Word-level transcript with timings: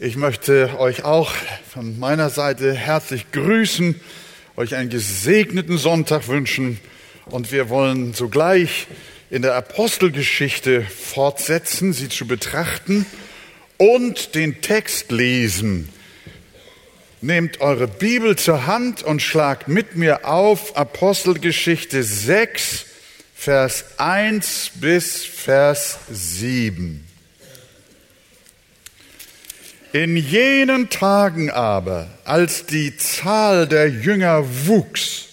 Ich 0.00 0.16
möchte 0.16 0.80
euch 0.80 1.04
auch 1.04 1.32
von 1.72 2.00
meiner 2.00 2.28
Seite 2.28 2.74
herzlich 2.74 3.30
grüßen, 3.30 4.00
euch 4.56 4.74
einen 4.74 4.90
gesegneten 4.90 5.78
Sonntag 5.78 6.26
wünschen 6.26 6.80
und 7.26 7.52
wir 7.52 7.68
wollen 7.68 8.12
sogleich 8.12 8.88
in 9.30 9.42
der 9.42 9.54
Apostelgeschichte 9.54 10.82
fortsetzen, 10.82 11.92
sie 11.92 12.08
zu 12.08 12.26
betrachten 12.26 13.06
und 13.76 14.34
den 14.34 14.60
Text 14.62 15.12
lesen. 15.12 15.88
Nehmt 17.20 17.60
eure 17.60 17.86
Bibel 17.86 18.34
zur 18.34 18.66
Hand 18.66 19.04
und 19.04 19.22
schlagt 19.22 19.68
mit 19.68 19.94
mir 19.94 20.26
auf 20.26 20.76
Apostelgeschichte 20.76 22.02
6, 22.02 22.86
Vers 23.32 23.84
1 23.98 24.72
bis 24.74 25.24
Vers 25.24 25.98
7. 26.10 27.13
In 29.94 30.16
jenen 30.16 30.90
Tagen 30.90 31.50
aber, 31.50 32.10
als 32.24 32.66
die 32.66 32.96
Zahl 32.96 33.68
der 33.68 33.88
Jünger 33.88 34.44
wuchs, 34.66 35.26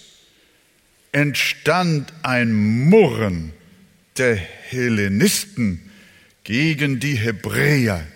entstand 1.10 2.12
ein 2.22 2.52
Murren 2.88 3.52
der 4.18 4.36
Hellenisten 4.36 5.90
gegen 6.44 7.00
die 7.00 7.16
Hebräer, 7.16 8.06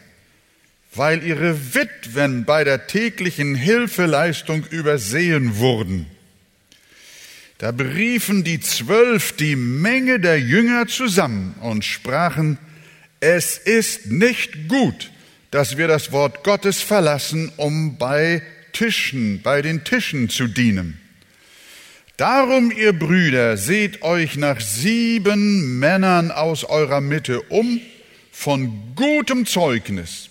weil 0.95 1.25
ihre 1.25 1.75
Witwen 1.75 2.45
bei 2.45 2.63
der 2.63 2.87
täglichen 2.87 3.57
Hilfeleistung 3.57 4.65
übersehen 4.71 5.57
wurden. 5.57 6.07
Da 7.59 7.73
beriefen 7.73 8.45
die 8.45 8.61
Zwölf 8.61 9.33
die 9.33 9.57
Menge 9.57 10.21
der 10.21 10.39
Jünger 10.39 10.87
zusammen 10.87 11.57
und 11.61 11.85
sprachen, 11.85 12.57
es 13.19 13.59
ist 13.59 14.07
nicht 14.13 14.69
gut, 14.69 15.11
dass 15.51 15.77
wir 15.77 15.89
das 15.89 16.13
Wort 16.13 16.45
Gottes 16.45 16.81
verlassen, 16.81 17.53
um 17.57 17.99
bei 17.99 18.43
Tischen, 18.73 19.41
bei 19.43 19.63
den 19.63 19.85
Tischen 19.85 20.29
zu 20.29 20.47
dienen. 20.47 21.01
Darum, 22.17 22.71
ihr 22.71 22.93
Brüder, 22.93 23.57
seht 23.57 24.03
euch 24.03 24.37
nach 24.37 24.61
sieben 24.61 25.79
Männern 25.79 26.31
aus 26.31 26.65
eurer 26.65 27.01
Mitte 27.01 27.43
um, 27.43 27.81
von 28.33 28.95
gutem 28.95 29.47
Zeugnis, 29.47 30.31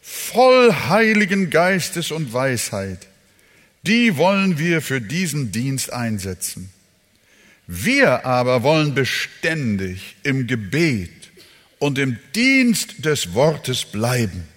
voll 0.00 0.72
heiligen 0.72 1.50
Geistes 1.50 2.10
und 2.10 2.32
Weisheit. 2.32 3.06
Die 3.86 4.16
wollen 4.16 4.58
wir 4.58 4.80
für 4.82 5.00
diesen 5.00 5.52
Dienst 5.52 5.92
einsetzen. 5.92 6.70
Wir 7.66 8.24
aber 8.24 8.62
wollen 8.62 8.94
beständig 8.94 10.16
im 10.22 10.46
Gebet 10.46 11.23
und 11.84 11.98
im 11.98 12.16
Dienst 12.34 13.04
des 13.04 13.34
Wortes 13.34 13.84
bleiben. 13.84 14.48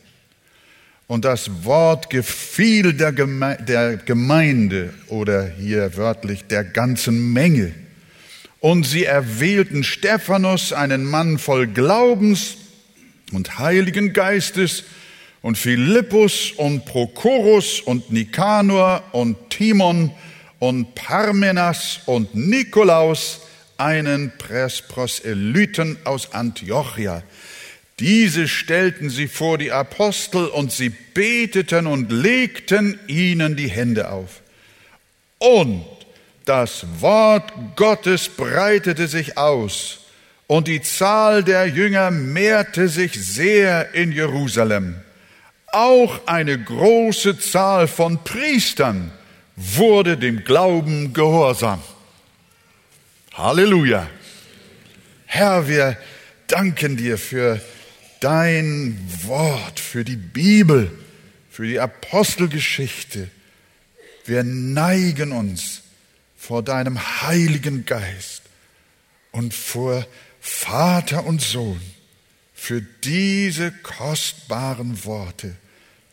Und 1.08 1.26
das 1.26 1.66
Wort 1.66 2.10
gefiel 2.10 2.94
der, 2.94 3.12
Geme 3.12 3.58
der 3.68 3.98
Gemeinde 3.98 4.94
oder 5.10 5.46
hier 5.46 5.98
wörtlich 5.98 6.46
der 6.46 6.64
ganzen 6.64 7.34
Menge. 7.34 7.74
Und 8.62 8.86
sie 8.86 9.04
erwählten 9.04 9.84
Stephanus, 9.84 10.72
einen 10.72 11.04
Mann 11.04 11.38
voll 11.38 11.68
Glaubens 11.68 12.56
und 13.34 13.60
Heiligen 13.60 14.14
Geistes, 14.14 14.86
und 15.42 15.58
Philippus 15.58 16.54
und 16.56 16.86
Prochorus 16.86 17.82
und 17.82 18.10
Nikanor 18.10 19.04
und 19.12 19.50
Timon 19.50 20.12
und 20.60 20.96
Parmenas 20.96 22.00
und 22.06 22.34
Nikolaus, 22.36 23.42
einen 23.78 24.32
Presproselyten 24.38 25.98
aus 26.04 26.34
Antiochia. 26.34 27.24
Diese 28.00 28.48
stellten 28.48 29.10
sie 29.10 29.28
vor 29.28 29.58
die 29.58 29.72
Apostel 29.72 30.46
und 30.46 30.72
sie 30.72 30.90
beteten 30.90 31.88
und 31.88 32.12
legten 32.12 33.00
ihnen 33.08 33.56
die 33.56 33.70
Hände 33.70 34.12
auf. 34.12 34.42
Und 35.40 35.86
das 36.46 36.86
Wort 37.00 37.52
Gottes 37.76 38.30
breitete 38.30 39.08
sich 39.08 39.38
aus 39.38 40.00
und 40.48 40.68
die 40.68 40.82
Zahl 40.82 41.44
der 41.44 41.68
Jünger 41.68 42.10
mehrte 42.10 42.88
sich 42.88 43.14
sehr 43.14 43.94
in 43.94 44.12
Jerusalem. 44.12 44.96
Auch 45.68 46.22
eine 46.26 46.58
große 46.58 47.38
Zahl 47.40 47.88
von 47.88 48.24
Priestern 48.24 49.12
wurde 49.58 50.18
dem 50.18 50.46
Glauben 50.46 51.14
gehorsam. 51.14 51.82
Halleluja. 53.38 54.10
Herr, 55.28 55.68
wir 55.68 55.96
danken 56.48 56.98
dir 56.98 57.20
für 57.20 57.62
dein 58.20 58.98
Wort, 59.26 59.80
für 59.80 60.04
die 60.04 60.16
Bibel, 60.16 60.92
für 61.52 61.68
die 61.68 61.80
Apostelgeschichte. 61.80 63.30
Wir 64.26 64.44
neigen 64.44 65.34
uns 65.34 65.84
vor 66.36 66.64
deinem 66.64 67.00
Heiligen 67.22 67.86
Geist 67.86 68.42
und 69.32 69.54
vor 69.54 70.08
Vater 70.40 71.28
und 71.28 71.40
Sohn 71.40 71.82
für 72.56 72.82
diese 72.82 73.72
kostbaren 73.72 75.06
Worte, 75.06 75.56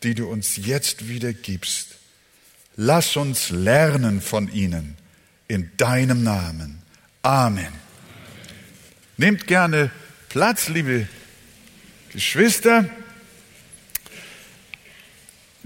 die 0.03 0.13
du 0.13 0.27
uns 0.27 0.57
jetzt 0.57 1.07
wieder 1.09 1.33
gibst. 1.33 1.97
Lass 2.75 3.17
uns 3.17 3.49
lernen 3.49 4.21
von 4.21 4.47
ihnen 4.53 4.95
in 5.47 5.71
deinem 5.77 6.21
Namen. 6.21 6.84
Amen. 7.25 7.73
Nehmt 9.17 9.47
gerne 9.47 9.89
Platz, 10.29 10.67
liebe 10.67 11.07
Geschwister. 12.13 12.87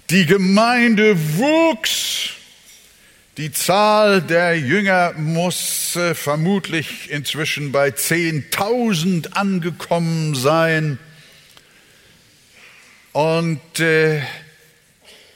Die 0.09 0.25
Gemeinde 0.25 1.17
wuchs. 1.37 2.29
Die 3.35 3.51
Zahl 3.51 4.21
der 4.21 4.57
Jünger 4.57 5.11
muss 5.17 5.97
äh, 5.97 6.15
vermutlich 6.15 7.09
inzwischen 7.09 7.73
bei 7.73 7.89
10.000 7.89 9.33
angekommen 9.33 10.35
sein. 10.35 10.97
Und 13.11 13.81
äh, 13.81 14.21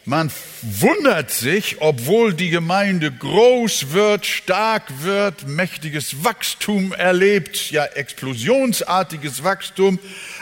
man 0.05 0.31
wundert 0.61 1.31
sich, 1.31 1.77
obwohl 1.79 2.33
die 2.33 2.49
Gemeinde 2.49 3.11
groß 3.11 3.91
wird, 3.91 4.25
stark 4.25 4.83
wird, 5.03 5.47
mächtiges 5.47 6.23
Wachstum 6.23 6.91
erlebt, 6.91 7.71
ja 7.71 7.85
explosionsartiges 7.85 9.43
Wachstum, 9.43 9.99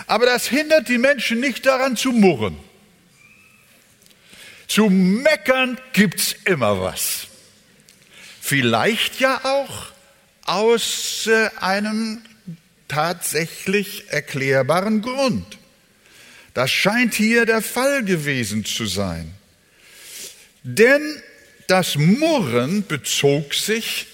aber 0.07 0.25
das 0.25 0.47
hindert 0.47 0.89
die 0.89 0.97
Menschen 0.97 1.39
nicht 1.39 1.65
daran 1.65 1.95
zu 1.95 2.11
murren. 2.11 2.57
Zu 4.67 4.89
meckern 4.89 5.77
gibt's 5.93 6.35
immer 6.45 6.81
was. 6.81 7.27
Vielleicht 8.39 9.19
ja 9.19 9.41
auch 9.43 9.91
aus 10.45 11.27
äh, 11.27 11.49
einem 11.59 12.21
tatsächlich 12.87 14.09
erklärbaren 14.09 15.01
Grund. 15.01 15.57
Das 16.53 16.71
scheint 16.71 17.13
hier 17.13 17.45
der 17.45 17.61
Fall 17.61 18.03
gewesen 18.03 18.65
zu 18.65 18.85
sein. 18.85 19.33
Denn 20.63 21.01
das 21.67 21.95
Murren 21.95 22.85
bezog 22.85 23.53
sich 23.53 24.07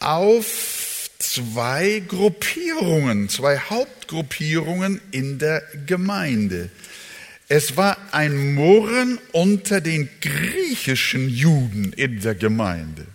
auf 0.00 1.10
zwei 1.18 2.02
Gruppierungen, 2.06 3.28
zwei 3.28 3.58
Hauptgruppierungen 3.58 5.00
in 5.10 5.38
der 5.38 5.62
Gemeinde. 5.86 6.70
Es 7.48 7.76
war 7.76 7.96
ein 8.12 8.54
Murren 8.54 9.18
unter 9.32 9.80
den 9.80 10.08
griechischen 10.20 11.28
Juden 11.28 11.92
in 11.92 12.20
der 12.20 12.34
Gemeinde. 12.34 13.06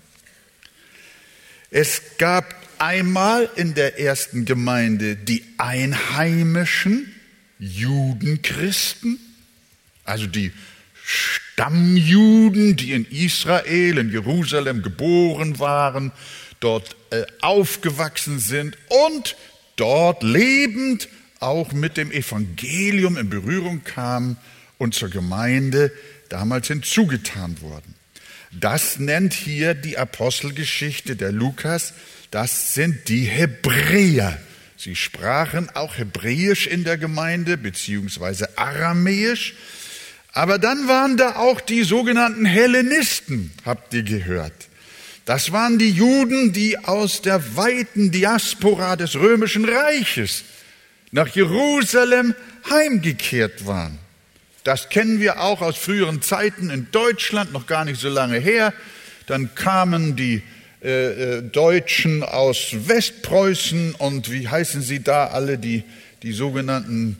Es 1.69 2.01
gab 2.17 2.55
einmal 2.77 3.49
in 3.55 3.73
der 3.73 3.99
ersten 3.99 4.45
Gemeinde 4.45 5.15
die 5.15 5.43
einheimischen 5.57 7.13
Judenchristen, 7.59 9.19
also 10.03 10.27
die 10.27 10.51
Stammjuden, 11.61 12.75
die 12.75 12.93
in 12.93 13.05
Israel, 13.05 13.99
in 13.99 14.11
Jerusalem 14.11 14.81
geboren 14.81 15.59
waren, 15.59 16.11
dort 16.59 16.95
äh, 17.11 17.23
aufgewachsen 17.41 18.39
sind 18.39 18.75
und 18.89 19.35
dort 19.75 20.23
lebend 20.23 21.07
auch 21.39 21.71
mit 21.71 21.97
dem 21.97 22.11
Evangelium 22.11 23.15
in 23.15 23.29
Berührung 23.29 23.83
kamen 23.83 24.37
und 24.79 24.95
zur 24.95 25.09
Gemeinde 25.09 25.91
damals 26.29 26.67
hinzugetan 26.67 27.55
wurden. 27.61 27.93
Das 28.59 28.97
nennt 28.97 29.33
hier 29.35 29.75
die 29.75 29.99
Apostelgeschichte 29.99 31.15
der 31.15 31.31
Lukas, 31.31 31.93
das 32.31 32.73
sind 32.73 33.07
die 33.07 33.25
Hebräer. 33.25 34.35
Sie 34.77 34.95
sprachen 34.95 35.69
auch 35.75 35.99
Hebräisch 35.99 36.65
in 36.65 36.85
der 36.85 36.97
Gemeinde, 36.97 37.55
beziehungsweise 37.55 38.57
Aramäisch. 38.57 39.53
Aber 40.33 40.59
dann 40.59 40.87
waren 40.87 41.17
da 41.17 41.35
auch 41.35 41.59
die 41.59 41.83
sogenannten 41.83 42.45
Hellenisten, 42.45 43.51
habt 43.65 43.93
ihr 43.93 44.03
gehört. 44.03 44.53
Das 45.25 45.51
waren 45.51 45.77
die 45.77 45.91
Juden, 45.91 46.53
die 46.53 46.77
aus 46.79 47.21
der 47.21 47.55
weiten 47.55 48.11
Diaspora 48.11 48.95
des 48.95 49.15
römischen 49.15 49.65
Reiches 49.65 50.43
nach 51.11 51.27
Jerusalem 51.27 52.33
heimgekehrt 52.69 53.65
waren. 53.65 53.99
Das 54.63 54.89
kennen 54.89 55.19
wir 55.19 55.41
auch 55.41 55.61
aus 55.61 55.77
früheren 55.77 56.21
Zeiten 56.21 56.69
in 56.69 56.87
Deutschland, 56.91 57.51
noch 57.51 57.65
gar 57.65 57.83
nicht 57.83 57.99
so 57.99 58.09
lange 58.09 58.39
her. 58.39 58.73
Dann 59.27 59.53
kamen 59.55 60.15
die 60.15 60.43
äh, 60.83 61.37
äh, 61.37 61.41
Deutschen 61.43 62.23
aus 62.23 62.75
Westpreußen 62.87 63.95
und 63.95 64.31
wie 64.31 64.47
heißen 64.47 64.81
sie 64.81 65.03
da 65.03 65.27
alle, 65.27 65.57
die, 65.57 65.83
die 66.23 66.31
sogenannten 66.31 67.17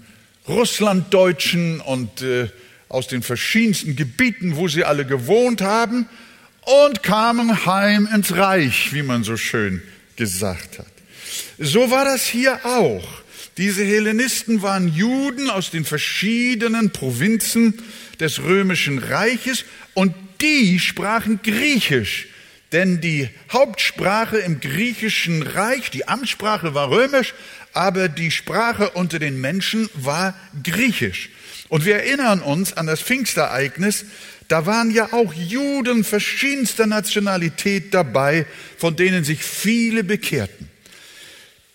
Russlanddeutschen 0.48 1.82
und 1.82 2.22
äh, 2.22 2.50
aus 2.92 3.08
den 3.08 3.24
verschiedensten 3.24 3.96
Gebieten, 3.96 4.58
wo 4.58 4.68
sie 4.68 4.84
alle 4.84 5.06
gewohnt 5.06 5.62
haben 5.62 6.08
und 6.62 7.04
kamen 7.04 7.66
heim 7.66 8.08
ins 8.14 8.36
Reich, 8.36 8.94
wie 8.94 9.02
man 9.02 9.24
so 9.24 9.38
schön 9.38 9.82
gesagt 10.18 10.80
hat. 10.80 10.88
So 11.58 11.90
war 11.90 12.06
das 12.06 12.26
hier 12.26 12.66
auch. 12.66 13.08
Diese 13.58 13.84
Hellenisten 13.84 14.62
waren 14.62 14.94
Juden 14.94 15.50
aus 15.50 15.72
den 15.72 15.86
verschiedenen 15.86 16.92
Provinzen 16.92 17.76
des 18.20 18.42
römischen 18.44 19.00
Reiches 19.00 19.66
und 19.94 20.14
die 20.42 20.80
sprachen 20.80 21.40
Griechisch. 21.44 22.28
Denn 22.72 23.02
die 23.02 23.30
Hauptsprache 23.52 24.38
im 24.38 24.60
griechischen 24.60 25.44
Reich, 25.44 25.92
die 25.92 26.08
Amtssprache 26.08 26.74
war 26.74 26.90
römisch, 26.90 27.34
aber 27.74 28.10
die 28.10 28.32
Sprache 28.32 28.92
unter 28.92 29.20
den 29.20 29.40
Menschen 29.40 29.90
war 29.94 30.34
griechisch. 30.64 31.30
Und 31.72 31.86
wir 31.86 31.96
erinnern 31.96 32.42
uns 32.42 32.74
an 32.74 32.86
das 32.86 33.00
Pfingstereignis, 33.00 34.04
da 34.50 34.66
waren 34.66 34.92
ja 34.92 35.14
auch 35.14 35.34
Juden 35.34 36.04
verschiedenster 36.04 36.86
Nationalität 36.86 37.94
dabei, 37.94 38.46
von 38.78 38.98
denen 38.98 39.24
sich 39.24 39.42
viele 39.42 40.04
bekehrten. 40.04 40.68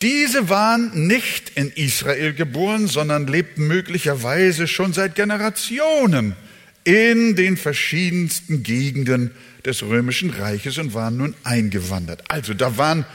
Diese 0.03 0.51
waren 0.51 1.07
nicht 1.07 1.53
in 1.55 1.71
Israel 1.71 2.35
geboren, 2.35 2.89
sondern 2.89 3.27
lebten 3.27 3.69
möglicherweise 3.69 4.69
schon 4.69 4.93
seit 4.93 5.15
Generationen 5.15 6.37
in 6.85 7.35
den 7.35 7.57
verschiedensten 7.57 8.63
Gegenden 8.63 9.31
des 9.65 9.83
römischen 9.83 10.29
Reiches 10.29 10.77
und 10.77 10.93
waren 10.93 11.17
nun 11.17 11.35
eingewandert. 11.43 12.23
Also 12.29 12.53
da 12.53 12.77
waren 12.77 13.07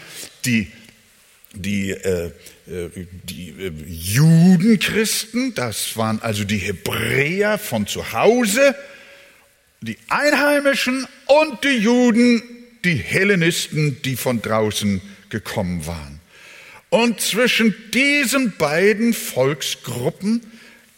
die, 0.46 0.72
die, 1.54 1.92
äh, 1.92 2.32
äh, 2.68 2.90
die 3.24 3.50
äh, 3.50 3.72
Judenchristen, 3.88 5.54
das 5.54 5.98
waren 5.98 6.22
also 6.22 6.44
die 6.44 6.58
Hebräer 6.58 7.58
von 7.58 7.88
zu 7.88 8.14
Hause, 8.14 8.76
die 9.82 9.98
Einheimischen 10.10 11.08
und 11.28 11.64
die 11.64 11.78
Juden, 11.78 12.42
die 12.86 12.96
Hellenisten, 12.96 14.02
die 14.04 14.16
von 14.16 14.42
draußen 14.42 15.02
gekommen 15.30 15.86
waren. 15.86 16.20
Und 16.90 17.22
zwischen 17.22 17.74
diesen 17.94 18.56
beiden 18.58 19.14
Volksgruppen 19.14 20.42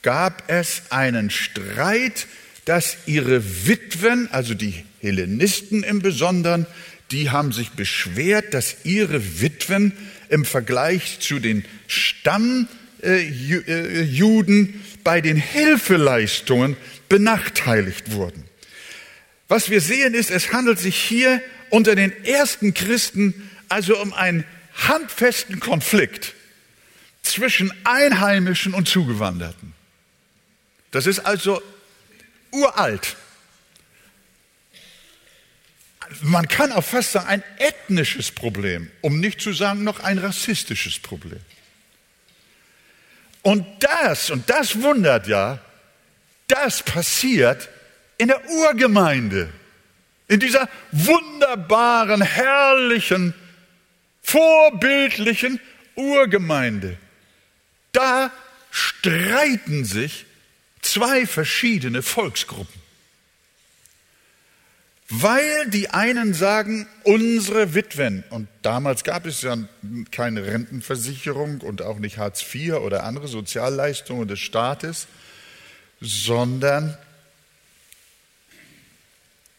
gab 0.01 0.43
es 0.47 0.83
einen 0.89 1.29
Streit, 1.29 2.27
dass 2.65 2.97
ihre 3.05 3.67
Witwen, 3.67 4.27
also 4.31 4.53
die 4.53 4.73
Hellenisten 5.01 5.83
im 5.83 6.01
Besonderen, 6.01 6.65
die 7.11 7.29
haben 7.29 7.51
sich 7.51 7.71
beschwert, 7.71 8.53
dass 8.53 8.77
ihre 8.83 9.41
Witwen 9.41 9.93
im 10.33 10.45
Vergleich 10.45 11.19
zu 11.19 11.39
den 11.39 11.63
Stammbjuden 11.87 12.69
äh, 14.69 14.73
bei 15.03 15.21
den 15.21 15.37
Hilfeleistungen 15.37 16.75
benachteiligt 17.07 18.13
wurden. 18.13 18.43
Was 19.47 19.69
wir 19.69 19.79
sehen 19.79 20.15
ist, 20.15 20.31
es 20.31 20.51
handelt 20.51 20.79
sich 20.79 20.95
hier 20.95 21.39
unter 21.69 21.93
den 21.95 22.11
ersten 22.25 22.73
Christen 22.73 23.49
also 23.69 23.95
um 23.99 24.11
einen 24.13 24.43
handfesten 24.87 25.59
Konflikt 25.59 26.33
zwischen 27.21 27.71
Einheimischen 27.83 28.73
und 28.73 28.87
Zugewanderten. 28.87 29.73
Das 30.89 31.05
ist 31.05 31.19
also 31.19 31.61
uralt 32.51 33.17
man 36.21 36.47
kann 36.47 36.71
auch 36.71 36.83
fast 36.83 37.13
sagen, 37.13 37.27
ein 37.27 37.43
ethnisches 37.57 38.31
Problem, 38.31 38.91
um 39.01 39.19
nicht 39.19 39.41
zu 39.41 39.53
sagen 39.53 39.83
noch 39.83 39.99
ein 39.99 40.17
rassistisches 40.17 40.99
Problem. 40.99 41.39
Und 43.41 43.65
das, 43.79 44.29
und 44.29 44.49
das 44.49 44.81
wundert 44.81 45.27
ja, 45.27 45.59
das 46.47 46.83
passiert 46.83 47.69
in 48.17 48.27
der 48.29 48.49
Urgemeinde, 48.49 49.51
in 50.27 50.39
dieser 50.39 50.69
wunderbaren, 50.91 52.21
herrlichen, 52.21 53.33
vorbildlichen 54.21 55.59
Urgemeinde. 55.95 56.97
Da 57.91 58.31
streiten 58.71 59.83
sich 59.85 60.25
zwei 60.81 61.27
verschiedene 61.27 62.01
Volksgruppen. 62.01 62.82
Weil 65.15 65.69
die 65.69 65.91
einen 65.91 66.33
sagen, 66.33 66.87
unsere 67.03 67.75
Witwen, 67.75 68.23
und 68.31 68.47
damals 68.63 69.03
gab 69.03 69.27
es 69.27 69.43
ja 69.43 69.55
keine 70.09 70.43
Rentenversicherung 70.43 71.61
und 71.61 71.83
auch 71.83 71.99
nicht 71.99 72.17
Hartz 72.17 72.43
IV 72.51 72.73
oder 72.75 73.03
andere 73.03 73.27
Sozialleistungen 73.27 74.27
des 74.27 74.39
Staates, 74.39 75.05
sondern 76.01 76.97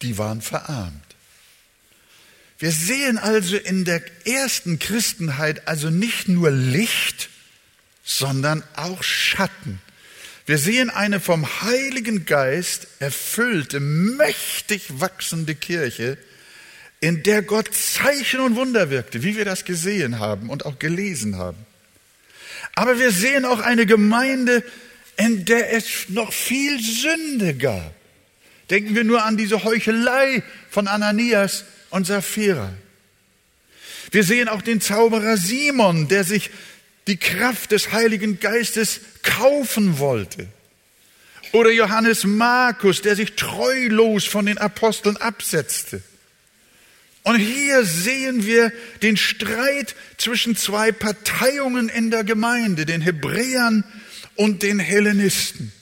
die 0.02 0.18
waren 0.18 0.42
verarmt. 0.42 1.14
Wir 2.58 2.72
sehen 2.72 3.18
also 3.18 3.56
in 3.56 3.84
der 3.84 4.02
ersten 4.26 4.80
Christenheit 4.80 5.68
also 5.68 5.88
nicht 5.88 6.26
nur 6.26 6.50
Licht, 6.50 7.30
sondern 8.02 8.64
auch 8.74 9.04
Schatten. 9.04 9.80
Wir 10.46 10.58
sehen 10.58 10.90
eine 10.90 11.20
vom 11.20 11.46
Heiligen 11.62 12.26
Geist 12.26 12.86
erfüllte, 12.98 13.80
mächtig 13.80 15.00
wachsende 15.00 15.54
Kirche, 15.54 16.18
in 17.00 17.22
der 17.22 17.42
Gott 17.42 17.70
Zeichen 17.74 18.40
und 18.40 18.56
Wunder 18.56 18.90
wirkte, 18.90 19.22
wie 19.22 19.36
wir 19.36 19.44
das 19.44 19.64
gesehen 19.64 20.18
haben 20.18 20.50
und 20.50 20.66
auch 20.66 20.78
gelesen 20.78 21.36
haben. 21.36 21.58
Aber 22.74 22.98
wir 22.98 23.10
sehen 23.10 23.44
auch 23.44 23.60
eine 23.60 23.86
Gemeinde, 23.86 24.62
in 25.16 25.44
der 25.44 25.72
es 25.72 26.08
noch 26.08 26.32
viel 26.32 26.80
Sünde 26.80 27.54
gab. 27.54 27.94
Denken 28.70 28.94
wir 28.94 29.04
nur 29.04 29.24
an 29.24 29.36
diese 29.36 29.64
Heuchelei 29.64 30.42
von 30.70 30.88
Ananias 30.88 31.64
und 31.90 32.06
Sapphira. 32.06 32.72
Wir 34.10 34.24
sehen 34.24 34.48
auch 34.48 34.62
den 34.62 34.80
Zauberer 34.80 35.36
Simon, 35.36 36.08
der 36.08 36.24
sich 36.24 36.50
die 37.06 37.16
Kraft 37.16 37.72
des 37.72 37.92
Heiligen 37.92 38.40
Geistes 38.40 39.00
kaufen 39.22 39.98
wollte. 39.98 40.48
Oder 41.52 41.70
Johannes 41.70 42.24
Markus, 42.24 43.02
der 43.02 43.14
sich 43.14 43.34
treulos 43.34 44.24
von 44.24 44.46
den 44.46 44.58
Aposteln 44.58 45.16
absetzte. 45.16 46.02
Und 47.22 47.36
hier 47.36 47.84
sehen 47.84 48.44
wir 48.44 48.72
den 49.02 49.16
Streit 49.16 49.94
zwischen 50.18 50.56
zwei 50.56 50.92
Parteiungen 50.92 51.88
in 51.88 52.10
der 52.10 52.24
Gemeinde, 52.24 52.86
den 52.86 53.00
Hebräern 53.00 53.84
und 54.34 54.62
den 54.62 54.78
Hellenisten. 54.78 55.72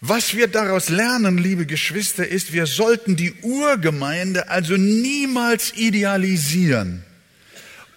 Was 0.00 0.34
wir 0.34 0.48
daraus 0.48 0.90
lernen, 0.90 1.38
liebe 1.38 1.66
Geschwister, 1.66 2.26
ist, 2.26 2.52
wir 2.52 2.66
sollten 2.66 3.16
die 3.16 3.32
Urgemeinde 3.42 4.48
also 4.48 4.76
niemals 4.76 5.72
idealisieren 5.76 7.04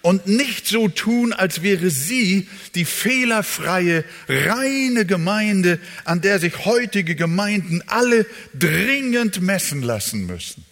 und 0.01 0.27
nicht 0.27 0.67
so 0.67 0.88
tun, 0.88 1.34
als 1.34 1.62
wäre 1.62 1.89
sie 1.89 2.48
die 2.75 2.86
fehlerfreie, 2.86 4.03
reine 4.27 5.05
Gemeinde, 5.05 5.79
an 6.05 6.22
der 6.22 6.39
sich 6.39 6.65
heutige 6.65 7.15
Gemeinden 7.15 7.84
alle 7.88 8.25
dringend 8.58 9.41
messen 9.41 9.81
lassen 9.81 10.25
müssen. 10.25 10.65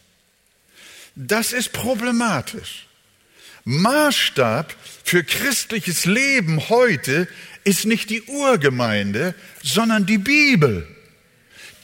Das 1.15 1.53
ist 1.53 1.73
problematisch. 1.73 2.87
Maßstab 3.65 4.75
für 5.03 5.23
christliches 5.23 6.05
Leben 6.05 6.69
heute 6.69 7.27
ist 7.63 7.85
nicht 7.85 8.09
die 8.09 8.23
Urgemeinde, 8.23 9.35
sondern 9.61 10.05
die 10.05 10.17
Bibel, 10.17 10.87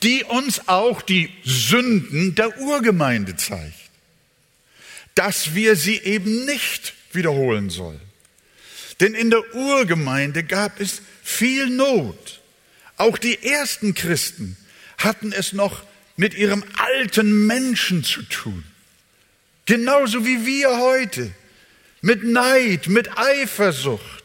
die 0.01 0.23
uns 0.23 0.67
auch 0.67 1.01
die 1.01 1.29
Sünden 1.43 2.33
der 2.35 2.59
Urgemeinde 2.59 3.35
zeigt. 3.35 3.73
Dass 5.13 5.53
wir 5.53 5.75
sie 5.75 5.97
eben 5.97 6.45
nicht 6.45 6.93
wiederholen 7.15 7.69
soll. 7.69 7.99
Denn 8.99 9.13
in 9.13 9.29
der 9.29 9.55
Urgemeinde 9.55 10.43
gab 10.43 10.79
es 10.79 11.01
viel 11.23 11.67
Not. 11.67 12.41
Auch 12.97 13.17
die 13.17 13.43
ersten 13.43 13.93
Christen 13.93 14.57
hatten 14.97 15.31
es 15.31 15.53
noch 15.53 15.83
mit 16.15 16.33
ihrem 16.33 16.63
alten 16.77 17.45
Menschen 17.45 18.03
zu 18.03 18.21
tun. 18.23 18.63
Genauso 19.65 20.25
wie 20.25 20.45
wir 20.45 20.77
heute. 20.79 21.31
Mit 22.01 22.23
Neid, 22.23 22.87
mit 22.87 23.17
Eifersucht, 23.17 24.23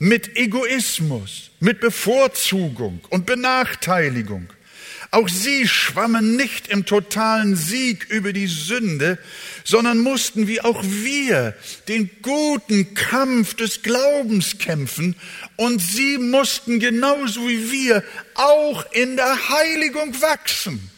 mit 0.00 0.36
Egoismus, 0.36 1.52
mit 1.60 1.78
Bevorzugung 1.80 3.00
und 3.10 3.26
Benachteiligung. 3.26 4.48
Auch 5.12 5.28
sie 5.28 5.68
schwammen 5.68 6.36
nicht 6.36 6.68
im 6.68 6.86
totalen 6.86 7.54
Sieg 7.54 8.06
über 8.08 8.32
die 8.32 8.46
Sünde, 8.46 9.18
sondern 9.62 9.98
mussten 9.98 10.48
wie 10.48 10.62
auch 10.62 10.82
wir 10.82 11.54
den 11.86 12.08
guten 12.22 12.94
Kampf 12.94 13.52
des 13.52 13.82
Glaubens 13.82 14.56
kämpfen. 14.56 15.14
Und 15.56 15.82
sie 15.82 16.16
mussten 16.16 16.80
genauso 16.80 17.46
wie 17.46 17.70
wir 17.70 18.02
auch 18.36 18.90
in 18.92 19.16
der 19.16 19.50
Heiligung 19.50 20.18
wachsen 20.22 20.90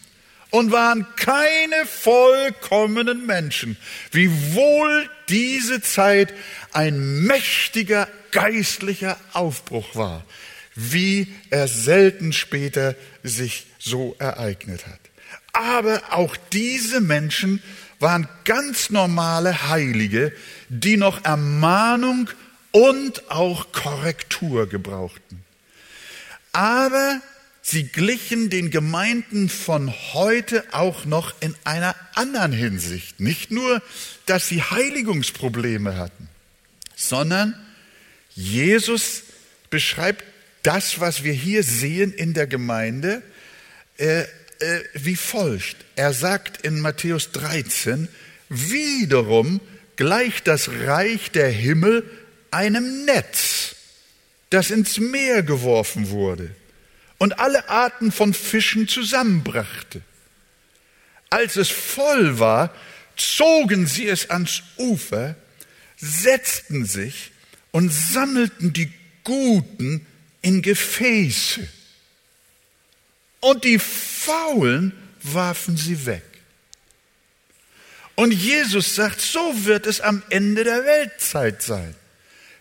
und 0.51 0.71
waren 0.71 1.05
keine 1.17 1.85
vollkommenen 1.85 3.27
Menschen, 3.27 3.77
wiewohl 4.13 5.11
diese 5.29 5.83
Zeit 5.83 6.33
ein 6.73 7.23
mächtiger 7.23 8.07
geistlicher 8.31 9.17
Aufbruch 9.33 9.97
war, 9.97 10.25
wie 10.75 11.33
er 11.51 11.69
selten 11.69 12.33
später 12.33 12.95
sich 13.23 13.67
so 13.79 14.17
ereignet 14.19 14.87
hat. 14.87 15.01
Aber 15.53 16.03
auch 16.11 16.37
diese 16.53 17.01
Menschen 17.01 17.63
waren 18.01 18.29
ganz 18.45 18.91
normale 18.91 19.69
Heilige, 19.69 20.33
die 20.69 20.97
noch 20.97 21.25
Ermahnung 21.25 22.29
und 22.73 23.31
auch 23.31 23.73
Korrektur 23.73 24.69
gebrauchten. 24.69 25.45
Aber 26.53 27.21
sie 27.63 27.85
glichen 27.85 28.51
den 28.51 28.71
Gemeinden 28.71 29.49
von 29.49 29.93
heute 30.13 30.65
auch 30.73 31.05
noch 31.05 31.35
in 31.41 31.55
einer 31.65 31.95
anderen 32.15 32.53
Hinsicht. 32.53 33.21
Nicht 33.21 33.51
nur, 33.51 33.81
dass 34.27 34.49
sie 34.49 34.61
Heiligungsprobleme 34.61 35.97
hatten, 35.97 36.29
sondern 36.97 37.55
Jesus 38.35 39.23
beschreibt 39.71 40.25
das, 40.65 40.99
was 40.99 41.23
wir 41.23 41.33
hier 41.33 41.63
sehen 41.63 42.13
in 42.13 42.35
der 42.35 42.49
Gemeinde, 42.49 43.23
äh, 43.99 44.23
äh, 44.23 44.27
wie 44.95 45.15
folgt. 45.15 45.77
Er 45.95 46.13
sagt 46.13 46.65
in 46.67 46.81
Matthäus 46.81 47.31
13, 47.33 48.09
wiederum 48.49 49.61
gleicht 49.97 50.49
das 50.49 50.69
Reich 50.69 51.31
der 51.31 51.49
Himmel 51.51 52.09
einem 52.51 53.05
Netz, 53.05 53.77
das 54.51 54.71
ins 54.71 54.99
Meer 54.99 55.43
geworfen 55.43 56.11
wurde 56.11 56.51
und 57.19 57.39
alle 57.39 57.69
Arten 57.69 58.11
von 58.11 58.35
Fischen 58.35 58.89
zusammenbrachte. 58.89 60.03
Als 61.31 61.57
es 61.57 61.69
voll 61.69 62.39
war, 62.39 62.75
zogen 63.17 63.87
sie 63.87 64.07
es 64.07 64.31
ans 64.31 64.63
Ufer, 64.77 65.37
setzten 65.97 66.85
sich 66.85 67.33
und 67.71 67.93
sammelten 67.93 68.73
die 68.73 68.93
Guten 69.25 70.07
in 70.45 70.61
Gefäße. 70.61 71.67
Und 73.41 73.65
die 73.65 73.79
Faulen 73.79 74.93
warfen 75.23 75.79
sie 75.79 76.05
weg. 76.05 76.23
Und 78.15 78.31
Jesus 78.31 78.95
sagt, 78.95 79.23
so 79.23 79.65
wird 79.65 79.87
es 79.87 80.03
am 80.03 80.23
Ende 80.29 80.63
der 80.63 80.85
Weltzeit 80.85 81.63
sein. 81.63 81.95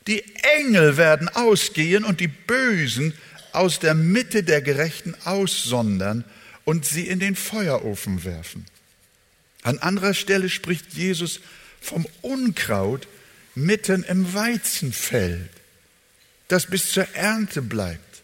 Die 0.07 0.23
Engel 0.57 0.95
werden 0.95 1.27
ausgehen 1.27 2.05
und 2.05 2.21
die 2.21 2.29
Bösen 2.29 3.13
aus 3.51 3.79
der 3.79 3.93
Mitte 3.93 4.43
der 4.43 4.61
Gerechten 4.61 5.13
aussondern 5.25 6.23
und 6.63 6.85
sie 6.85 7.05
in 7.07 7.19
den 7.19 7.35
Feuerofen 7.35 8.23
werfen. 8.23 8.65
An 9.61 9.79
anderer 9.79 10.13
Stelle 10.13 10.49
spricht 10.49 10.93
Jesus 10.93 11.41
vom 11.81 12.07
Unkraut 12.21 13.07
mitten 13.55 14.03
im 14.03 14.33
Weizenfeld 14.33 15.49
das 16.47 16.67
bis 16.67 16.91
zur 16.91 17.07
Ernte 17.15 17.61
bleibt, 17.61 18.21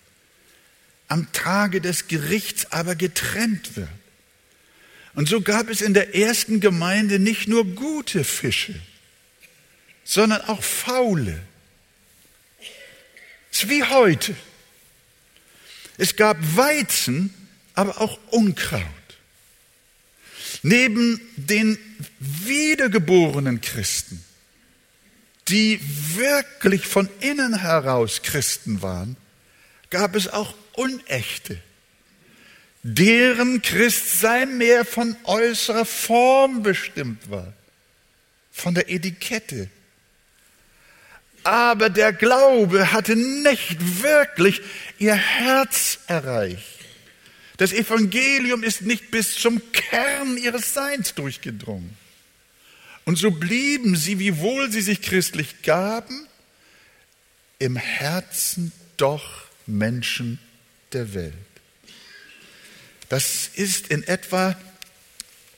am 1.07 1.31
Tage 1.31 1.81
des 1.81 2.07
Gerichts 2.07 2.71
aber 2.71 2.95
getrennt 2.95 3.75
wird. 3.75 3.89
Und 5.15 5.27
so 5.27 5.41
gab 5.41 5.69
es 5.69 5.81
in 5.81 5.93
der 5.93 6.15
ersten 6.15 6.59
Gemeinde 6.59 7.19
nicht 7.19 7.47
nur 7.47 7.65
gute 7.65 8.23
Fische, 8.23 8.79
sondern 10.03 10.41
auch 10.41 10.63
faule. 10.63 11.41
Es 13.51 13.63
ist 13.63 13.69
wie 13.69 13.83
heute. 13.83 14.35
Es 15.97 16.15
gab 16.15 16.37
Weizen, 16.55 17.33
aber 17.73 17.99
auch 17.99 18.19
Unkraut. 18.31 18.83
Neben 20.61 21.19
den 21.35 21.77
wiedergeborenen 22.19 23.61
Christen 23.61 24.23
die 25.49 25.79
wirklich 26.15 26.85
von 26.85 27.09
innen 27.19 27.59
heraus 27.59 28.21
Christen 28.21 28.81
waren, 28.81 29.17
gab 29.89 30.15
es 30.15 30.27
auch 30.27 30.53
Unechte, 30.75 31.59
deren 32.83 33.61
Christsein 33.61 34.57
mehr 34.57 34.85
von 34.85 35.15
äußerer 35.25 35.85
Form 35.85 36.63
bestimmt 36.63 37.29
war, 37.29 37.53
von 38.51 38.73
der 38.75 38.89
Etikette. 38.89 39.69
Aber 41.43 41.89
der 41.89 42.13
Glaube 42.13 42.91
hatte 42.91 43.15
nicht 43.15 44.03
wirklich 44.03 44.61
ihr 44.99 45.15
Herz 45.15 45.99
erreicht. 46.07 46.79
Das 47.57 47.73
Evangelium 47.73 48.63
ist 48.63 48.83
nicht 48.83 49.11
bis 49.11 49.35
zum 49.35 49.61
Kern 49.71 50.37
ihres 50.37 50.73
Seins 50.73 51.13
durchgedrungen. 51.13 51.97
Und 53.09 53.15
so 53.15 53.31
blieben 53.31 53.95
sie, 53.95 54.19
wiewohl 54.19 54.71
sie 54.71 54.81
sich 54.81 55.01
christlich 55.01 55.63
gaben, 55.63 56.27
im 57.57 57.75
Herzen 57.75 58.71
doch 58.97 59.45
Menschen 59.65 60.37
der 60.93 61.15
Welt. 61.15 61.33
Das 63.09 63.49
ist 63.55 63.87
in 63.87 64.03
etwa 64.03 64.55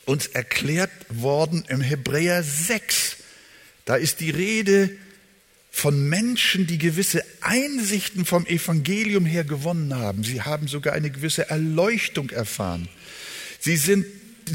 uns 0.05 0.27
erklärt 0.27 0.91
worden 1.09 1.65
im 1.67 1.81
Hebräer 1.81 2.41
6. 2.41 3.17
Da 3.83 3.97
ist 3.97 4.21
die 4.21 4.29
Rede 4.29 4.89
von 5.71 6.07
Menschen, 6.07 6.67
die 6.67 6.77
gewisse 6.77 7.21
Einsichten 7.41 8.23
vom 8.23 8.45
Evangelium 8.45 9.25
her 9.25 9.43
gewonnen 9.43 9.93
haben. 9.93 10.23
Sie 10.23 10.41
haben 10.41 10.69
sogar 10.69 10.93
eine 10.93 11.11
gewisse 11.11 11.49
Erleuchtung 11.49 12.29
erfahren. 12.29 12.87
Sie 13.59 13.75
sind 13.75 14.05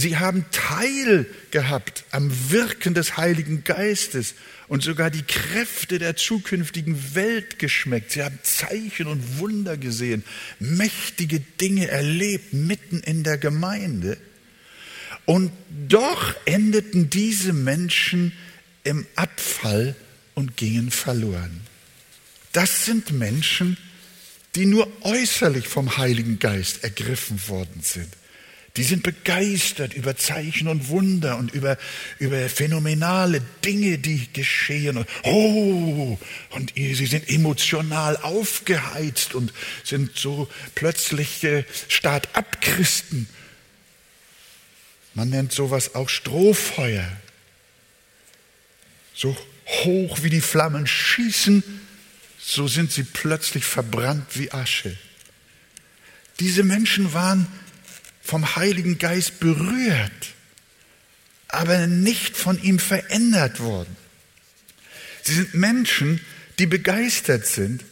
sie 0.01 0.19
haben 0.19 0.45
Teil 0.51 1.27
gehabt 1.51 2.05
am 2.11 2.31
Wirken 2.51 2.95
des 2.95 3.17
Heiligen 3.17 3.65
Geistes 3.65 4.35
und 4.69 4.83
sogar 4.83 5.11
die 5.11 5.23
Kräfte 5.23 5.99
der 5.99 6.17
zukünftigen 6.17 7.15
Welt 7.15 7.59
geschmeckt. 7.59 8.13
Sie 8.13 8.23
haben 8.23 8.39
Zeichen 8.43 9.07
und 9.07 9.39
Wunder 9.39 9.77
gesehen, 9.77 10.25
mächtige 10.59 11.41
Dinge 11.41 11.89
erlebt 11.89 12.53
mitten 12.53 13.01
in 13.01 13.23
der 13.23 13.39
Gemeinde. 13.39 14.19
Und 15.25 15.51
doch 15.89 16.35
endeten 16.45 17.11
diese 17.11 17.53
Menschen 17.53 18.33
im 18.85 19.07
Abfall 19.17 19.97
und 20.35 20.57
gingen 20.57 20.91
verloren. 20.91 21.61
Das 22.53 22.85
sind 22.85 23.13
Menschen, 23.13 23.77
die 24.55 24.67
nur 24.67 24.91
äußerlich 25.03 25.69
vom 25.69 25.97
Heiligen 25.97 26.39
Geist 26.39 26.85
ergriffen 26.85 27.41
worden 27.49 27.81
sind. 27.83 28.09
Die 28.77 28.83
sind 28.83 29.03
begeistert 29.03 29.95
über 29.95 30.17
Zeichen 30.17 30.69
und 30.69 30.89
Wunder 30.89 31.39
und 31.39 31.53
über, 31.55 31.79
über 32.19 32.49
phänomenale 32.51 33.41
Dinge, 33.65 33.99
die 33.99 34.31
geschehen. 34.33 34.99
Und, 34.99 35.09
oh, 35.23 36.19
und 36.51 36.75
sie 36.75 37.07
sind 37.07 37.29
emotional 37.31 38.19
aufgeheizt 38.19 39.35
und 39.35 39.55
sind 39.83 40.17
so 40.17 40.49
plötzlich 40.75 41.47
Start-up-Christen. 41.89 43.29
Man 45.15 45.31
nennt 45.31 45.53
sowas 45.53 45.95
auch 45.95 46.11
Strohfeuer. 46.11 47.11
So 49.15 49.35
hoch 49.67 50.23
wie 50.23 50.31
die 50.31 50.43
Flammen 50.43 50.87
schießen, 50.87 51.65
so 52.39 52.69
sind 52.69 52.93
sie 52.93 53.05
plötzlich 53.05 53.65
verbrannt 53.65 54.27
wie 54.35 54.53
Asche. 54.53 54.97
Diese 56.39 56.63
Menschen 56.63 57.15
waren 57.15 57.47
vom 58.27 58.57
Heiligen 58.57 58.99
Geist 58.99 59.41
berührt, 59.41 60.35
aber 61.49 61.87
nicht 61.87 62.37
von 62.37 62.61
ihm 62.63 62.79
verändert 62.79 63.61
worden. 63.61 63.97
Sie 65.23 65.35
sind 65.35 65.55
Menschen, 65.55 66.21
die 66.59 66.67
begeistert 66.67 67.47
sind, 67.47 67.85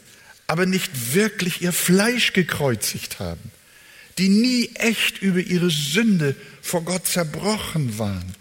aber 0.46 0.66
nicht 0.66 1.14
wirklich 1.14 1.62
ihr 1.62 1.72
Fleisch 1.72 2.32
gekreuzigt 2.32 3.18
haben, 3.18 3.50
die 4.18 4.28
nie 4.28 4.70
echt 4.74 5.22
über 5.22 5.40
ihre 5.40 5.70
Sünde 5.70 6.36
vor 6.62 6.84
Gott 6.84 7.06
zerbrochen 7.06 7.98
waren 7.98 8.34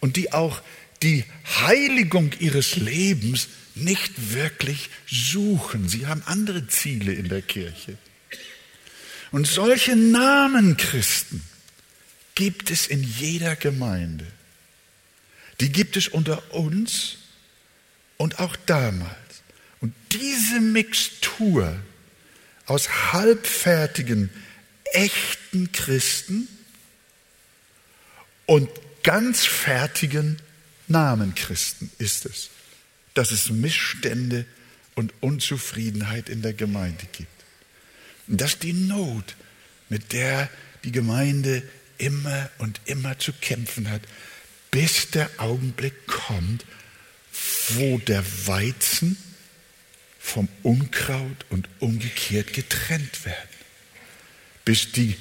und 0.00 0.16
die 0.16 0.32
auch 0.32 0.62
die 1.02 1.24
Heiligung 1.60 2.32
ihres 2.38 2.76
Lebens 2.76 3.48
nicht 3.74 4.32
wirklich 4.34 4.90
suchen. 5.06 5.88
Sie 5.88 6.06
haben 6.06 6.22
andere 6.26 6.66
Ziele 6.68 7.12
in 7.12 7.28
der 7.28 7.42
Kirche. 7.42 7.98
Und 9.30 9.46
solche 9.46 9.94
Namen 9.96 10.76
Christen 10.76 11.42
gibt 12.34 12.70
es 12.70 12.86
in 12.86 13.02
jeder 13.02 13.54
Gemeinde. 13.56 14.26
Die 15.60 15.70
gibt 15.70 15.96
es 15.96 16.08
unter 16.08 16.54
uns 16.54 17.18
und 18.16 18.38
auch 18.40 18.56
damals. 18.66 19.42
Und 19.80 19.94
diese 20.12 20.60
Mixtur 20.60 21.76
aus 22.66 23.12
halbfertigen, 23.12 24.30
echten 24.92 25.70
Christen 25.72 26.48
und 28.46 28.68
ganz 29.02 29.46
fertigen 29.46 30.36
Namenchristen 30.88 31.90
ist 31.98 32.26
es, 32.26 32.50
dass 33.14 33.30
es 33.30 33.50
Missstände 33.50 34.44
und 34.94 35.12
Unzufriedenheit 35.20 36.28
in 36.28 36.42
der 36.42 36.52
Gemeinde 36.52 37.06
gibt. 37.12 37.39
Und 38.30 38.40
dass 38.40 38.58
die 38.58 38.72
Not, 38.72 39.34
mit 39.88 40.12
der 40.12 40.48
die 40.84 40.92
Gemeinde 40.92 41.62
immer 41.98 42.48
und 42.58 42.80
immer 42.86 43.18
zu 43.18 43.32
kämpfen 43.32 43.90
hat, 43.90 44.02
bis 44.70 45.10
der 45.10 45.28
Augenblick 45.38 46.06
kommt, 46.06 46.64
wo 47.70 47.98
der 47.98 48.24
Weizen 48.46 49.16
vom 50.20 50.48
Unkraut 50.62 51.44
und 51.50 51.68
umgekehrt 51.80 52.52
getrennt 52.52 53.24
werden, 53.24 53.48
bis 54.64 54.92
die 54.92 55.16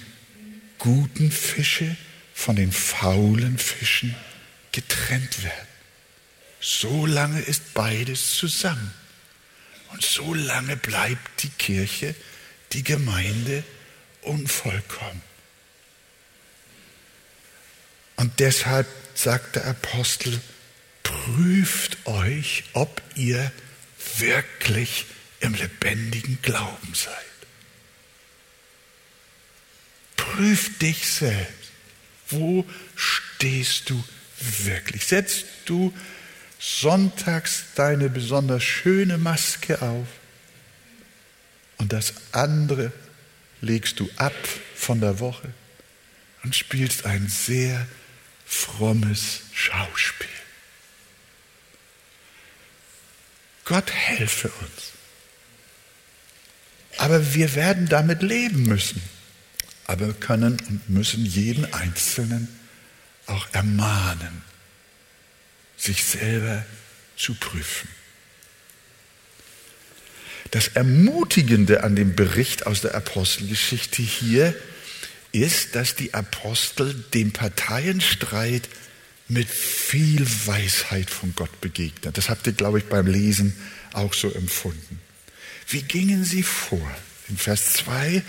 guten 0.77 1.31
Fische 1.31 1.97
von 2.35 2.55
den 2.55 2.71
faulen 2.71 3.57
Fischen 3.57 4.15
getrennt 4.71 5.43
werden. 5.43 5.67
So 6.61 7.07
lange 7.07 7.41
ist 7.41 7.73
beides 7.73 8.35
zusammen. 8.35 8.93
Und 9.91 10.03
so 10.03 10.35
lange 10.35 10.77
bleibt 10.77 11.41
die 11.41 11.49
Kirche, 11.49 12.13
die 12.71 12.83
Gemeinde 12.83 13.63
unvollkommen. 14.21 15.21
Und 18.15 18.39
deshalb 18.39 18.87
sagt 19.15 19.55
der 19.55 19.65
Apostel, 19.65 20.39
prüft 21.03 22.05
euch, 22.05 22.65
ob 22.73 23.01
ihr 23.15 23.51
wirklich 24.17 25.05
im 25.39 25.53
lebendigen 25.53 26.37
Glauben 26.41 26.93
seid. 26.93 27.15
Prüf 30.17 30.77
dich 30.79 31.07
selbst. 31.07 31.71
Wo 32.27 32.65
stehst 32.95 33.89
du 33.89 34.03
wirklich? 34.39 35.05
Setzt 35.05 35.45
du 35.65 35.93
sonntags 36.59 37.63
deine 37.75 38.09
besonders 38.09 38.63
schöne 38.63 39.17
Maske 39.17 39.81
auf 39.81 40.07
und 41.79 41.91
das 41.91 42.13
andere 42.31 42.91
legst 43.61 43.99
du 43.99 44.09
ab 44.17 44.35
von 44.75 45.01
der 45.01 45.19
Woche 45.19 45.51
und 46.43 46.55
spielst 46.55 47.05
ein 47.05 47.27
sehr 47.27 47.87
frommes 48.45 49.41
Schauspiel. 49.53 50.27
Gott 53.65 53.91
helfe 53.91 54.49
uns. 54.49 54.93
Aber 56.97 57.33
wir 57.33 57.55
werden 57.55 57.87
damit 57.87 58.21
leben 58.21 58.63
müssen. 58.63 59.01
Aber 59.85 60.13
können 60.13 60.59
und 60.67 60.89
müssen 60.89 61.25
jeden 61.25 61.71
Einzelnen 61.73 62.47
auch 63.25 63.47
ermahnen, 63.53 64.43
sich 65.77 66.03
selber 66.03 66.65
zu 67.15 67.35
prüfen. 67.35 67.89
Das 70.51 70.69
Ermutigende 70.69 71.83
an 71.83 71.95
dem 71.95 72.15
Bericht 72.15 72.65
aus 72.65 72.81
der 72.81 72.95
Apostelgeschichte 72.95 74.01
hier 74.01 74.55
ist, 75.31 75.75
dass 75.75 75.95
die 75.95 76.13
Apostel 76.13 76.93
dem 77.13 77.31
Parteienstreit 77.31 78.67
mit 79.27 79.47
viel 79.47 80.25
Weisheit 80.47 81.11
von 81.11 81.33
Gott 81.35 81.61
begegnen. 81.61 82.13
Das 82.13 82.29
habt 82.29 82.47
ihr, 82.47 82.53
glaube 82.53 82.79
ich, 82.79 82.85
beim 82.85 83.05
Lesen 83.05 83.55
auch 83.93 84.13
so 84.13 84.31
empfunden. 84.31 84.99
Wie 85.67 85.83
gingen 85.83 86.23
sie 86.23 86.41
vor? 86.41 86.89
In 87.29 87.37
Vers 87.37 87.73
2 87.73 88.23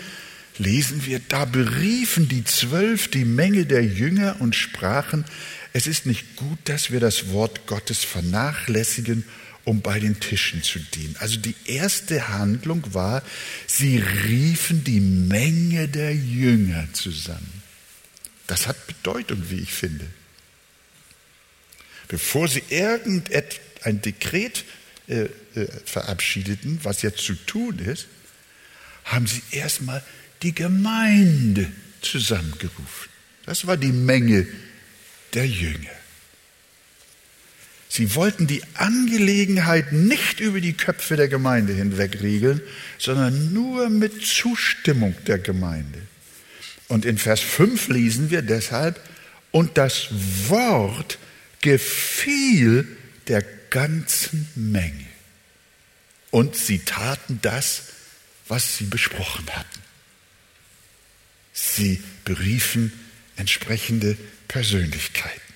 lesen 0.59 1.05
wir, 1.05 1.19
da 1.27 1.45
beriefen 1.45 2.29
die 2.29 2.43
Zwölf 2.43 3.07
die 3.07 3.25
Menge 3.25 3.65
der 3.65 3.83
Jünger 3.83 4.35
und 4.39 4.55
sprachen, 4.55 5.25
es 5.73 5.87
ist 5.87 6.05
nicht 6.05 6.35
gut, 6.35 6.59
dass 6.65 6.91
wir 6.91 6.99
das 6.99 7.29
Wort 7.29 7.65
Gottes 7.65 8.03
vernachlässigen, 8.03 9.25
um 9.63 9.81
bei 9.81 9.99
den 9.99 10.19
Tischen 10.19 10.63
zu 10.63 10.79
dienen. 10.79 11.15
Also 11.19 11.37
die 11.37 11.55
erste 11.65 12.29
Handlung 12.29 12.93
war, 12.93 13.23
sie 13.67 13.97
riefen 13.97 14.83
die 14.83 14.99
Menge 14.99 15.87
der 15.87 16.15
Jünger 16.15 16.87
zusammen. 16.93 17.61
Das 18.47 18.67
hat 18.67 18.87
Bedeutung, 18.87 19.49
wie 19.49 19.59
ich 19.59 19.71
finde. 19.71 20.05
Bevor 22.07 22.47
sie 22.47 22.63
irgendein 22.69 24.01
Dekret 24.01 24.65
äh, 25.07 25.27
äh, 25.55 25.67
verabschiedeten, 25.85 26.79
was 26.83 27.01
jetzt 27.01 27.19
zu 27.19 27.35
tun 27.35 27.79
ist, 27.79 28.07
haben 29.05 29.27
sie 29.27 29.41
erstmal 29.51 30.03
die 30.41 30.53
Gemeinde 30.53 31.71
zusammengerufen. 32.01 33.09
Das 33.45 33.67
war 33.67 33.77
die 33.77 33.91
Menge 33.91 34.47
der 35.33 35.47
Jünger. 35.47 36.00
Sie 37.93 38.15
wollten 38.15 38.47
die 38.47 38.63
Angelegenheit 38.75 39.91
nicht 39.91 40.39
über 40.39 40.61
die 40.61 40.71
Köpfe 40.71 41.17
der 41.17 41.27
Gemeinde 41.27 41.73
hinweg 41.73 42.21
regeln, 42.21 42.61
sondern 42.97 43.51
nur 43.53 43.89
mit 43.89 44.25
Zustimmung 44.25 45.13
der 45.27 45.39
Gemeinde. 45.39 46.01
Und 46.87 47.03
in 47.03 47.17
Vers 47.17 47.41
5 47.41 47.89
lesen 47.89 48.31
wir 48.31 48.43
deshalb, 48.43 48.97
und 49.51 49.77
das 49.77 50.07
Wort 50.47 51.19
gefiel 51.59 52.87
der 53.27 53.43
ganzen 53.69 54.47
Menge. 54.55 55.07
Und 56.29 56.55
sie 56.55 56.79
taten 56.79 57.39
das, 57.41 57.87
was 58.47 58.77
sie 58.77 58.85
besprochen 58.85 59.49
hatten. 59.49 59.79
Sie 61.51 62.01
beriefen 62.23 62.93
entsprechende 63.35 64.15
Persönlichkeiten. 64.47 65.50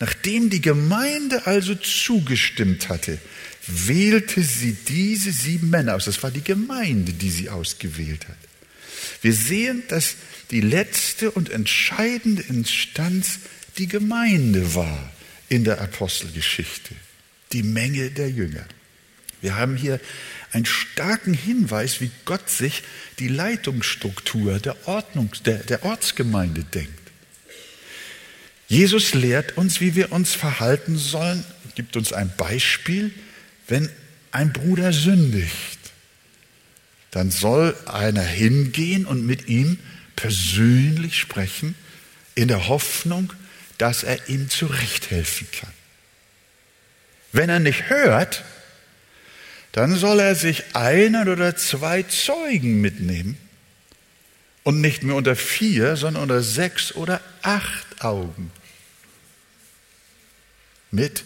Nachdem 0.00 0.48
die 0.48 0.62
Gemeinde 0.62 1.46
also 1.46 1.74
zugestimmt 1.74 2.88
hatte, 2.88 3.18
wählte 3.66 4.42
sie 4.42 4.72
diese 4.88 5.30
sieben 5.30 5.68
Männer 5.68 5.94
aus. 5.94 6.06
Das 6.06 6.22
war 6.22 6.30
die 6.30 6.42
Gemeinde, 6.42 7.12
die 7.12 7.30
sie 7.30 7.50
ausgewählt 7.50 8.26
hat. 8.26 8.36
Wir 9.20 9.34
sehen, 9.34 9.82
dass 9.88 10.16
die 10.50 10.62
letzte 10.62 11.30
und 11.30 11.50
entscheidende 11.50 12.42
Instanz 12.42 13.40
die 13.76 13.86
Gemeinde 13.86 14.74
war 14.74 15.12
in 15.50 15.64
der 15.64 15.80
Apostelgeschichte, 15.82 16.94
die 17.52 17.62
Menge 17.62 18.10
der 18.10 18.30
Jünger. 18.30 18.64
Wir 19.42 19.56
haben 19.56 19.76
hier 19.76 20.00
einen 20.52 20.66
starken 20.66 21.34
Hinweis, 21.34 22.00
wie 22.00 22.10
Gott 22.24 22.48
sich 22.48 22.82
die 23.18 23.28
Leitungsstruktur 23.28 24.58
der, 24.58 24.88
Ordnung, 24.88 25.30
der, 25.44 25.58
der 25.58 25.84
Ortsgemeinde 25.84 26.64
denkt. 26.64 26.99
Jesus 28.70 29.14
lehrt 29.14 29.56
uns, 29.56 29.80
wie 29.80 29.96
wir 29.96 30.12
uns 30.12 30.32
verhalten 30.32 30.96
sollen, 30.96 31.44
gibt 31.74 31.96
uns 31.96 32.12
ein 32.12 32.32
Beispiel, 32.36 33.10
wenn 33.66 33.90
ein 34.30 34.52
Bruder 34.52 34.92
sündigt. 34.92 35.80
Dann 37.10 37.32
soll 37.32 37.76
einer 37.86 38.22
hingehen 38.22 39.06
und 39.06 39.26
mit 39.26 39.48
ihm 39.48 39.80
persönlich 40.14 41.18
sprechen, 41.18 41.74
in 42.36 42.46
der 42.46 42.68
Hoffnung, 42.68 43.32
dass 43.76 44.04
er 44.04 44.28
ihm 44.28 44.48
zurechthelfen 44.48 45.48
kann. 45.50 45.72
Wenn 47.32 47.50
er 47.50 47.58
nicht 47.58 47.90
hört, 47.90 48.44
dann 49.72 49.96
soll 49.96 50.20
er 50.20 50.36
sich 50.36 50.76
einen 50.76 51.28
oder 51.28 51.56
zwei 51.56 52.04
Zeugen 52.04 52.80
mitnehmen 52.80 53.36
und 54.62 54.80
nicht 54.80 55.02
mehr 55.02 55.16
unter 55.16 55.34
vier, 55.34 55.96
sondern 55.96 56.22
unter 56.22 56.42
sechs 56.44 56.94
oder 56.94 57.20
acht 57.42 58.04
Augen 58.04 58.52
mit 60.90 61.24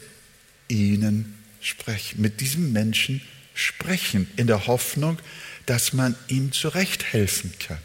ihnen 0.68 1.38
sprechen, 1.60 2.20
mit 2.20 2.40
diesem 2.40 2.72
Menschen 2.72 3.20
sprechen, 3.54 4.28
in 4.36 4.46
der 4.46 4.66
Hoffnung, 4.66 5.18
dass 5.66 5.92
man 5.92 6.14
ihm 6.28 6.52
zurechthelfen 6.52 7.52
kann. 7.58 7.78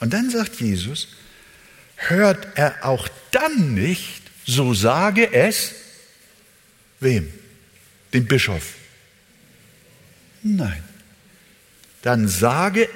Und 0.00 0.12
dann 0.12 0.30
sagt 0.30 0.60
Jesus, 0.60 1.08
hört 1.96 2.46
er 2.56 2.84
auch 2.84 3.08
dann 3.30 3.74
nicht, 3.74 4.22
so 4.46 4.72
sage 4.72 5.32
es 5.32 5.72
wem? 7.00 7.32
Dem 8.12 8.26
Bischof. 8.26 8.74
Nein. 10.42 10.82
Dann 12.02 12.28
sage 12.28 12.88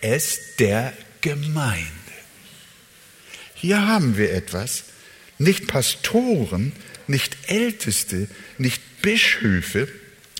es 0.00 0.56
der 0.58 0.92
Gemeinde. 1.20 1.88
Hier 3.54 3.86
haben 3.86 4.16
wir 4.16 4.32
etwas, 4.32 4.84
nicht 5.40 5.66
Pastoren, 5.66 6.72
nicht 7.06 7.36
Älteste, 7.48 8.28
nicht 8.58 8.80
Bischöfe 9.02 9.88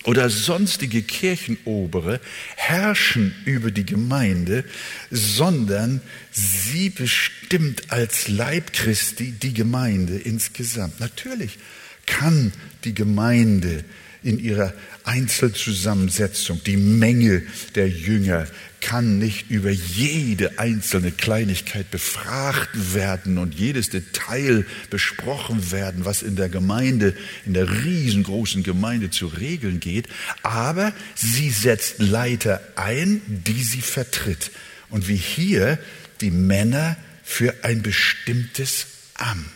oder 0.04 0.30
sonstige 0.30 1.02
Kirchenobere 1.02 2.20
herrschen 2.56 3.34
über 3.44 3.70
die 3.70 3.84
Gemeinde, 3.84 4.64
sondern 5.10 6.00
sie 6.30 6.90
bestimmt 6.90 7.90
als 7.90 8.28
Leib 8.28 8.72
Christi 8.72 9.32
die 9.32 9.54
Gemeinde 9.54 10.16
insgesamt. 10.18 11.00
Natürlich 11.00 11.58
kann 12.06 12.52
die 12.84 12.94
Gemeinde 12.94 13.84
in 14.22 14.38
ihrer 14.38 14.74
Einzelzusammensetzung. 15.04 16.62
Die 16.64 16.76
Menge 16.76 17.42
der 17.74 17.88
Jünger 17.88 18.46
kann 18.80 19.18
nicht 19.18 19.50
über 19.50 19.70
jede 19.70 20.58
einzelne 20.58 21.12
Kleinigkeit 21.12 21.90
befragt 21.90 22.94
werden 22.94 23.38
und 23.38 23.54
jedes 23.54 23.90
Detail 23.90 24.64
besprochen 24.88 25.70
werden, 25.70 26.04
was 26.04 26.22
in 26.22 26.36
der 26.36 26.48
Gemeinde, 26.48 27.14
in 27.44 27.54
der 27.54 27.70
riesengroßen 27.84 28.62
Gemeinde 28.62 29.10
zu 29.10 29.26
regeln 29.26 29.80
geht. 29.80 30.08
Aber 30.42 30.92
sie 31.14 31.50
setzt 31.50 31.98
Leiter 31.98 32.60
ein, 32.76 33.20
die 33.26 33.62
sie 33.62 33.82
vertritt. 33.82 34.50
Und 34.88 35.08
wie 35.08 35.16
hier 35.16 35.78
die 36.20 36.30
Männer 36.30 36.96
für 37.22 37.54
ein 37.62 37.82
bestimmtes 37.82 38.86
Amt. 39.14 39.46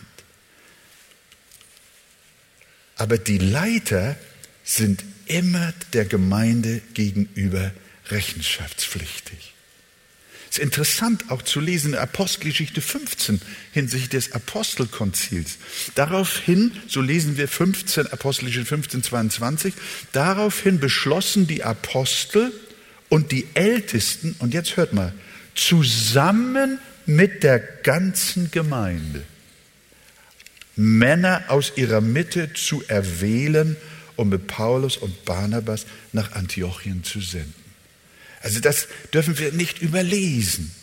Aber 2.97 3.17
die 3.17 3.39
Leiter 3.39 4.15
sind 4.65 5.05
immer 5.27 5.73
der 5.93 6.05
Gemeinde 6.05 6.81
gegenüber 6.93 7.71
rechenschaftspflichtig. 8.09 9.53
Es 10.49 10.57
ist 10.57 10.63
interessant 10.63 11.31
auch 11.31 11.41
zu 11.41 11.59
lesen 11.59 11.93
in 11.93 11.99
Apostelgeschichte 11.99 12.81
15 12.81 13.41
hinsichtlich 13.73 14.09
des 14.09 14.31
Apostelkonzils. 14.31 15.57
Daraufhin, 15.95 16.71
so 16.87 17.01
lesen 17.01 17.37
wir 17.37 17.47
15, 17.47 18.07
Apostelgeschichte 18.07 18.67
15, 18.67 19.03
22, 19.03 19.73
daraufhin 20.13 20.79
beschlossen 20.79 21.47
die 21.47 21.63
Apostel 21.63 22.51
und 23.09 23.31
die 23.31 23.47
Ältesten, 23.53 24.35
und 24.39 24.53
jetzt 24.53 24.77
hört 24.77 24.93
mal, 24.93 25.13
zusammen 25.55 26.79
mit 27.05 27.43
der 27.43 27.59
ganzen 27.59 28.49
Gemeinde 28.51 29.23
Männer 30.75 31.43
aus 31.47 31.73
ihrer 31.75 32.01
Mitte 32.01 32.53
zu 32.53 32.83
erwählen, 32.87 33.77
um 34.15 34.29
mit 34.29 34.47
Paulus 34.47 34.97
und 34.97 35.25
Barnabas 35.25 35.85
nach 36.13 36.33
Antiochien 36.33 37.03
zu 37.03 37.21
senden. 37.21 37.53
Also 38.41 38.59
das 38.59 38.87
dürfen 39.13 39.39
wir 39.39 39.51
nicht 39.51 39.81
überlesen. 39.81 40.73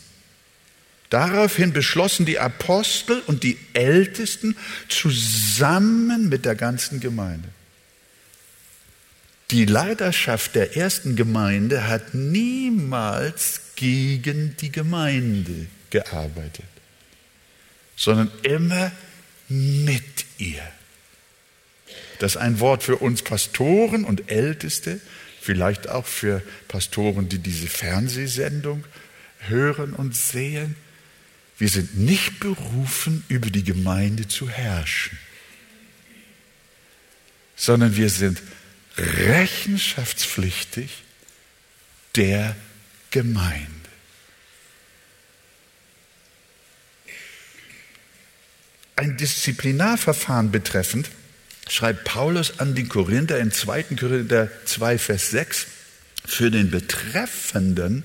Daraufhin 1.09 1.73
beschlossen 1.73 2.25
die 2.25 2.39
Apostel 2.39 3.21
und 3.27 3.43
die 3.43 3.57
Ältesten 3.73 4.57
zusammen 4.89 6.27
mit 6.27 6.43
der 6.43 6.55
ganzen 6.55 6.99
Gemeinde. 6.99 7.47
Die 9.51 9.65
Leiterschaft 9.65 10.55
der 10.55 10.75
ersten 10.75 11.15
Gemeinde 11.15 11.87
hat 11.87 12.15
niemals 12.15 13.61
gegen 13.75 14.57
die 14.57 14.71
Gemeinde 14.71 15.67
gearbeitet, 15.91 16.65
sondern 17.95 18.31
immer 18.41 18.91
mit 19.49 20.25
ihr. 20.39 20.63
Das 22.23 22.35
ist 22.35 22.41
ein 22.41 22.59
Wort 22.61 22.83
für 22.83 22.95
uns 22.95 23.21
Pastoren 23.21 24.05
und 24.05 24.31
Älteste, 24.31 25.01
vielleicht 25.41 25.89
auch 25.89 26.05
für 26.05 26.41
Pastoren, 26.69 27.27
die 27.27 27.39
diese 27.39 27.67
Fernsehsendung 27.67 28.85
hören 29.39 29.91
und 29.91 30.15
sehen. 30.15 30.77
Wir 31.57 31.67
sind 31.67 31.97
nicht 31.97 32.39
berufen, 32.39 33.25
über 33.27 33.49
die 33.49 33.65
Gemeinde 33.65 34.29
zu 34.29 34.47
herrschen, 34.47 35.19
sondern 37.57 37.97
wir 37.97 38.09
sind 38.09 38.41
rechenschaftspflichtig 38.97 41.03
der 42.15 42.55
Gemeinde. 43.11 43.67
Ein 48.95 49.17
Disziplinarverfahren 49.17 50.51
betreffend 50.51 51.09
schreibt 51.69 52.03
Paulus 52.03 52.59
an 52.59 52.75
die 52.75 52.85
Korinther 52.85 53.39
in 53.39 53.51
2. 53.51 53.83
Korinther 53.99 54.49
2, 54.65 54.97
Vers 54.97 55.31
6, 55.31 55.67
für 56.25 56.51
den 56.51 56.71
Betreffenden 56.71 58.03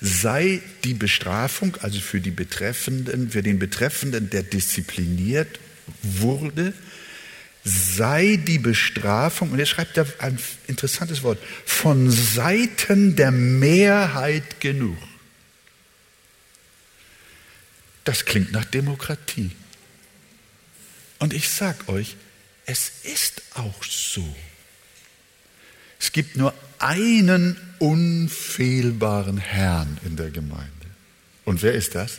sei 0.00 0.60
die 0.84 0.94
Bestrafung, 0.94 1.76
also 1.80 2.00
für 2.00 2.20
die 2.20 2.30
Betreffenden, 2.30 3.30
für 3.30 3.42
den 3.42 3.58
Betreffenden, 3.58 4.30
der 4.30 4.42
diszipliniert 4.42 5.58
wurde, 6.02 6.74
sei 7.64 8.36
die 8.36 8.58
Bestrafung, 8.58 9.50
und 9.50 9.58
er 9.58 9.66
schreibt 9.66 9.96
da 9.96 10.04
ein 10.18 10.38
interessantes 10.66 11.22
Wort, 11.22 11.38
von 11.64 12.10
Seiten 12.10 13.16
der 13.16 13.30
Mehrheit 13.30 14.60
genug. 14.60 14.98
Das 18.04 18.26
klingt 18.26 18.52
nach 18.52 18.66
Demokratie. 18.66 19.50
Und 21.18 21.32
ich 21.32 21.48
sage 21.48 21.88
euch, 21.88 22.16
es 22.66 22.92
ist 23.02 23.42
auch 23.54 23.84
so. 23.84 24.24
Es 26.00 26.12
gibt 26.12 26.36
nur 26.36 26.54
einen 26.78 27.56
unfehlbaren 27.78 29.38
Herrn 29.38 29.98
in 30.04 30.16
der 30.16 30.30
Gemeinde. 30.30 30.70
Und 31.44 31.62
wer 31.62 31.72
ist 31.72 31.94
das? 31.94 32.18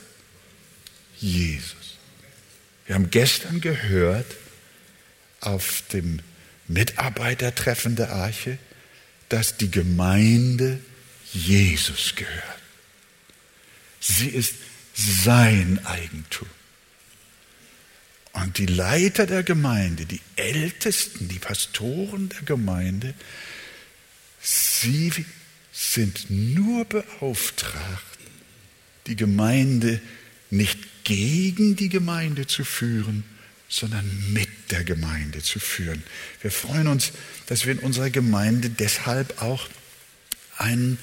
Jesus. 1.17 1.97
Wir 2.86 2.95
haben 2.95 3.10
gestern 3.10 3.62
gehört 3.62 4.36
auf 5.41 5.84
dem 5.93 6.19
Mitarbeitertreffen 6.67 7.95
der 7.95 8.12
Arche, 8.12 8.58
dass 9.29 9.58
die 9.58 9.71
Gemeinde 9.71 10.79
Jesus 11.34 12.15
gehört. 12.15 12.62
Sie 13.99 14.29
ist 14.29 14.55
sein 14.93 15.84
Eigentum. 15.86 16.47
Und 18.36 18.58
die 18.58 18.65
Leiter 18.65 19.26
der 19.26 19.43
Gemeinde, 19.43 20.06
die 20.06 20.19
Ältesten, 20.36 21.30
die 21.30 21.39
Pastoren 21.39 22.28
der 22.30 22.41
Gemeinde, 22.41 23.13
sie 24.41 25.12
sind 25.71 26.30
nur 26.30 26.84
beauftragt, 26.84 28.19
die 29.08 29.15
Gemeinde 29.15 30.02
nicht 30.50 30.78
gegen 31.06 31.78
die 31.78 31.88
Gemeinde 31.88 32.45
zu 32.45 32.65
führen, 32.65 33.24
sondern 33.69 34.06
mit 34.34 34.50
der 34.69 34.84
Gemeinde 34.84 35.41
zu 35.41 35.60
führen. 35.60 36.04
Wir 36.41 36.52
freuen 36.52 36.88
uns, 36.88 37.13
dass 37.48 37.65
wir 37.65 37.71
in 37.71 37.80
unserer 37.80 38.10
Gemeinde 38.10 38.69
deshalb 38.69 39.41
auch 39.41 39.69
ein 40.58 40.98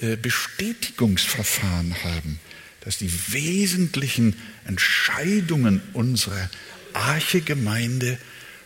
äh, 0.00 0.16
Bestätigungsverfahren 0.16 2.02
haben, 2.02 2.40
dass 2.80 2.98
die 2.98 3.12
wesentlichen 3.32 4.36
Entscheidungen 4.66 5.80
unserer 5.92 6.50
Arche-Gemeinde 6.94 8.18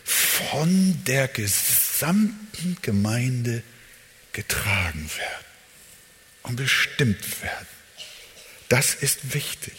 von 0.03 1.03
der 1.05 1.27
gesamten 1.27 2.77
Gemeinde 2.81 3.63
getragen 4.31 5.09
werden 5.17 5.45
und 6.43 6.55
bestimmt 6.55 7.41
werden. 7.41 7.67
Das 8.69 8.95
ist 8.95 9.33
wichtig. 9.33 9.73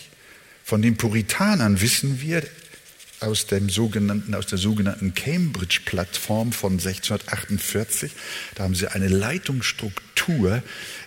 Von 0.64 0.82
den 0.82 0.96
Puritanern 0.96 1.80
wissen 1.80 2.20
wir 2.20 2.42
aus, 3.20 3.46
dem 3.46 3.68
sogenannten, 3.68 4.34
aus 4.34 4.46
der 4.46 4.58
sogenannten 4.58 5.14
Cambridge-Plattform 5.14 6.52
von 6.52 6.72
1648, 6.72 8.12
da 8.54 8.64
haben 8.64 8.74
sie 8.74 8.88
eine 8.88 9.08
Leitungsstruktur 9.08 10.62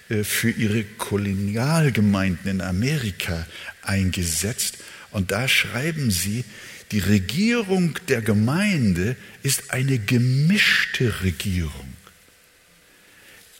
äh, 0.10 0.24
für 0.24 0.50
ihre 0.50 0.84
Kolonialgemeinden 0.84 2.52
in 2.52 2.62
Amerika 2.62 3.46
eingesetzt. 3.82 4.78
Und 5.12 5.32
da 5.32 5.48
schreiben 5.48 6.12
sie, 6.12 6.44
die 6.92 7.00
Regierung 7.00 7.98
der 8.10 8.22
Gemeinde 8.22 9.16
ist 9.44 9.72
eine 9.72 9.98
gemischte 9.98 11.24
Regierung. 11.24 11.94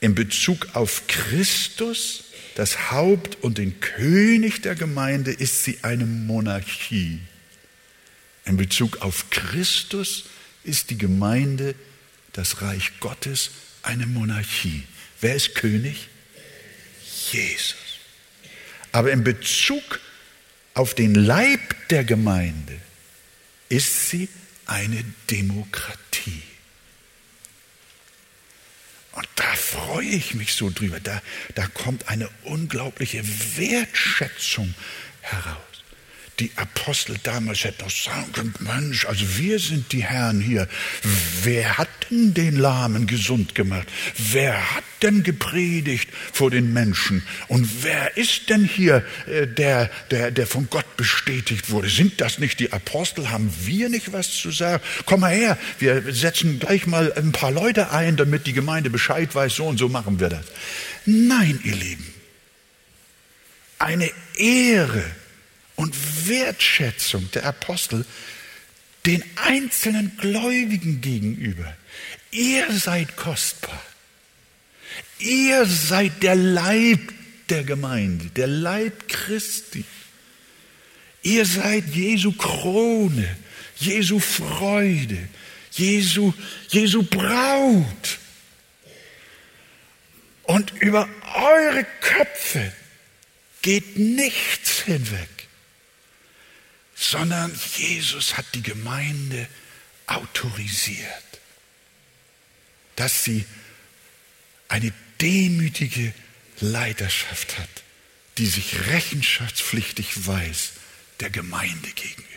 In 0.00 0.14
Bezug 0.14 0.68
auf 0.74 1.06
Christus, 1.06 2.24
das 2.56 2.90
Haupt 2.90 3.42
und 3.42 3.56
den 3.56 3.80
König 3.80 4.60
der 4.60 4.74
Gemeinde, 4.74 5.32
ist 5.32 5.64
sie 5.64 5.78
eine 5.82 6.04
Monarchie. 6.04 7.20
In 8.44 8.58
Bezug 8.58 8.98
auf 9.00 9.30
Christus 9.30 10.24
ist 10.64 10.90
die 10.90 10.98
Gemeinde, 10.98 11.74
das 12.32 12.60
Reich 12.60 12.92
Gottes, 13.00 13.50
eine 13.82 14.06
Monarchie. 14.06 14.82
Wer 15.20 15.36
ist 15.36 15.54
König? 15.54 16.08
Jesus. 17.30 17.76
Aber 18.90 19.10
in 19.10 19.24
Bezug 19.24 20.00
auf 20.74 20.94
den 20.94 21.14
Leib 21.14 21.88
der 21.88 22.04
Gemeinde 22.04 22.78
ist 23.72 24.10
sie 24.10 24.28
eine 24.66 25.02
Demokratie. 25.30 26.42
Und 29.12 29.26
da 29.36 29.54
freue 29.54 30.08
ich 30.08 30.34
mich 30.34 30.52
so 30.52 30.68
drüber. 30.68 31.00
Da, 31.00 31.22
da 31.54 31.66
kommt 31.68 32.08
eine 32.08 32.28
unglaubliche 32.44 33.24
Wertschätzung 33.56 34.74
heraus. 35.22 35.71
Die 36.38 36.50
Apostel 36.56 37.16
damals 37.22 37.64
hätten 37.64 37.84
noch 37.84 37.90
sagen 37.90 38.32
können, 38.32 38.54
Mensch, 38.60 39.04
also 39.06 39.24
wir 39.36 39.58
sind 39.58 39.92
die 39.92 40.02
Herren 40.02 40.40
hier. 40.40 40.66
Wer 41.42 41.76
hat 41.76 41.88
denn 42.10 42.32
den 42.32 42.56
Lahmen 42.56 43.06
gesund 43.06 43.54
gemacht? 43.54 43.86
Wer 44.16 44.74
hat 44.74 44.84
denn 45.02 45.22
gepredigt 45.22 46.08
vor 46.32 46.50
den 46.50 46.72
Menschen? 46.72 47.22
Und 47.48 47.84
wer 47.84 48.16
ist 48.16 48.48
denn 48.48 48.64
hier 48.64 49.04
äh, 49.26 49.46
der, 49.46 49.90
der, 50.10 50.30
der 50.30 50.46
von 50.46 50.68
Gott 50.70 50.96
bestätigt 50.96 51.70
wurde? 51.70 51.90
Sind 51.90 52.20
das 52.20 52.38
nicht 52.38 52.60
die 52.60 52.72
Apostel? 52.72 53.30
Haben 53.30 53.52
wir 53.64 53.90
nicht 53.90 54.12
was 54.12 54.32
zu 54.32 54.50
sagen? 54.50 54.82
Komm 55.04 55.20
mal 55.20 55.34
her, 55.34 55.58
wir 55.78 56.14
setzen 56.14 56.58
gleich 56.58 56.86
mal 56.86 57.12
ein 57.12 57.32
paar 57.32 57.50
Leute 57.50 57.90
ein, 57.90 58.16
damit 58.16 58.46
die 58.46 58.54
Gemeinde 58.54 58.88
Bescheid 58.88 59.34
weiß, 59.34 59.56
so 59.56 59.66
und 59.66 59.78
so 59.78 59.88
machen 59.88 60.18
wir 60.18 60.30
das. 60.30 60.46
Nein, 61.04 61.60
ihr 61.62 61.76
Lieben, 61.76 62.06
eine 63.78 64.10
Ehre 64.38 65.04
und 65.82 66.28
Wertschätzung 66.28 67.28
der 67.32 67.44
Apostel 67.44 68.04
den 69.04 69.24
einzelnen 69.34 70.16
Gläubigen 70.16 71.00
gegenüber. 71.00 71.76
Ihr 72.30 72.70
seid 72.70 73.16
kostbar. 73.16 73.82
Ihr 75.18 75.66
seid 75.66 76.22
der 76.22 76.36
Leib 76.36 77.00
der 77.48 77.64
Gemeinde, 77.64 78.26
der 78.26 78.46
Leib 78.46 79.08
Christi. 79.08 79.84
Ihr 81.22 81.46
seid 81.46 81.88
Jesu 81.92 82.30
Krone, 82.30 83.36
Jesu 83.76 84.20
Freude, 84.20 85.28
Jesu, 85.72 86.32
Jesu 86.68 87.02
Braut. 87.02 88.18
Und 90.44 90.72
über 90.80 91.08
eure 91.34 91.84
Köpfe 92.00 92.72
geht 93.62 93.98
nichts 93.98 94.82
hinweg 94.82 95.41
sondern 97.02 97.52
Jesus 97.76 98.36
hat 98.36 98.46
die 98.54 98.62
Gemeinde 98.62 99.48
autorisiert, 100.06 101.40
dass 102.96 103.24
sie 103.24 103.44
eine 104.68 104.92
demütige 105.20 106.14
Leiterschaft 106.60 107.58
hat, 107.58 107.82
die 108.38 108.46
sich 108.46 108.86
rechenschaftspflichtig 108.86 110.26
weiß 110.26 110.72
der 111.20 111.30
Gemeinde 111.30 111.90
gegenüber. 111.90 112.28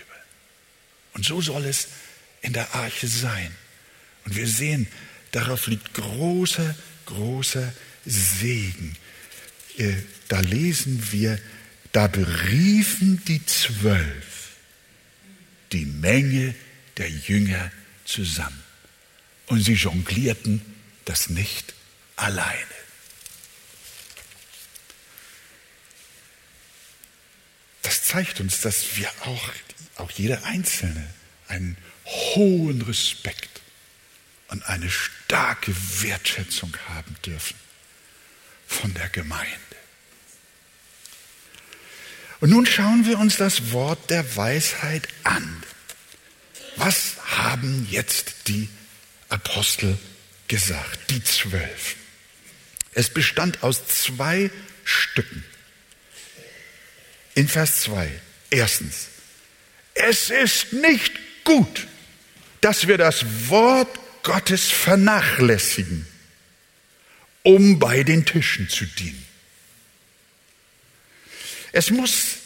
Und 1.13 1.25
so 1.25 1.41
soll 1.41 1.65
es 1.65 1.88
in 2.41 2.54
der 2.54 2.73
Arche 2.73 3.08
sein. 3.08 3.56
Und 4.25 4.36
wir 4.36 4.47
sehen, 4.47 4.88
darauf 5.32 5.67
liegt 5.67 5.93
großer, 5.93 6.75
großer 7.06 7.71
Segen. 8.06 8.97
Äh, 9.78 9.93
da 10.28 10.39
lesen 10.39 11.12
wir, 11.12 11.39
da 11.91 12.08
beriefen 12.08 13.23
die 13.25 13.45
Zwölf 13.45 14.35
die 15.76 15.86
Menge 15.86 16.56
der 16.98 17.10
Jünger 17.10 17.72
zusammen. 18.06 18.64
Und 19.48 19.62
sie 19.62 19.74
jonglierten 19.74 20.62
das 21.04 21.30
nicht 21.30 21.74
alleine. 22.16 22.76
Das 27.82 28.04
zeigt 28.04 28.40
uns, 28.40 28.62
dass 28.62 28.96
wir 28.96 29.12
auch, 29.22 29.50
auch 29.98 30.12
jeder 30.12 30.44
Einzelne 30.46 31.14
einen 31.48 31.78
hohen 32.06 32.82
Respekt 32.82 33.62
und 34.48 34.64
eine 34.64 34.90
starke 34.90 35.76
Wertschätzung 36.02 36.76
haben 36.88 37.16
dürfen 37.26 37.58
von 38.68 38.94
der 38.94 39.10
Gemeinde. 39.10 39.75
Und 42.39 42.50
nun 42.50 42.65
schauen 42.65 43.06
wir 43.06 43.19
uns 43.19 43.38
das 43.38 43.71
Wort 43.71 44.10
der 44.10 44.36
Weisheit 44.36 45.08
an. 45.24 45.63
Was 46.76 47.15
haben 47.38 47.88
jetzt 47.89 48.48
die 48.48 48.69
Apostel 49.30 49.98
gesagt, 50.48 51.12
die 51.12 51.24
zwölf? 51.24 51.95
Es 52.93 53.10
bestand 53.10 53.63
aus 53.63 53.88
zwei 53.88 54.52
Stücken. 54.84 55.43
In 57.34 57.48
Vers 57.48 57.82
2. 57.82 58.10
Erstens, 58.50 59.08
es 59.93 60.30
ist 60.30 60.74
nicht 60.74 61.13
gut, 61.43 61.88
dass 62.62 62.88
wir 62.88 62.98
das 62.98 63.26
Wort 63.50 64.00
Gottes 64.24 64.69
vernachlässigen, 64.69 66.08
um 67.43 67.80
bei 67.80 68.04
den 68.04 68.26
Tischen 68.26 68.69
zu 68.69 68.86
dienen. 68.86 69.26
Es 71.76 71.92
muss, 71.92 72.38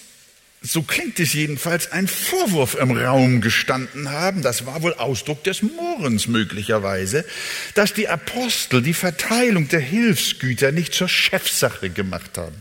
so 0.64 0.82
klingt 0.82 1.20
es 1.20 1.34
jedenfalls, 1.34 1.92
ein 1.92 2.08
Vorwurf 2.08 2.74
im 2.74 2.90
Raum 2.90 3.42
gestanden 3.42 4.10
haben, 4.10 4.42
das 4.42 4.66
war 4.66 4.82
wohl 4.82 4.96
Ausdruck 4.96 5.44
des 5.44 5.62
Mohrens 5.62 6.26
möglicherweise, 6.28 7.24
dass 7.76 7.94
die 7.94 8.08
Apostel 8.08 8.82
die 8.82 8.96
Verteilung 8.96 9.68
der 9.68 9.82
Hilfsgüter 9.82 10.72
nicht 10.72 10.96
zur 10.96 11.08
Chefsache 11.08 11.92
gemacht 11.92 12.40
haben. 12.40 12.56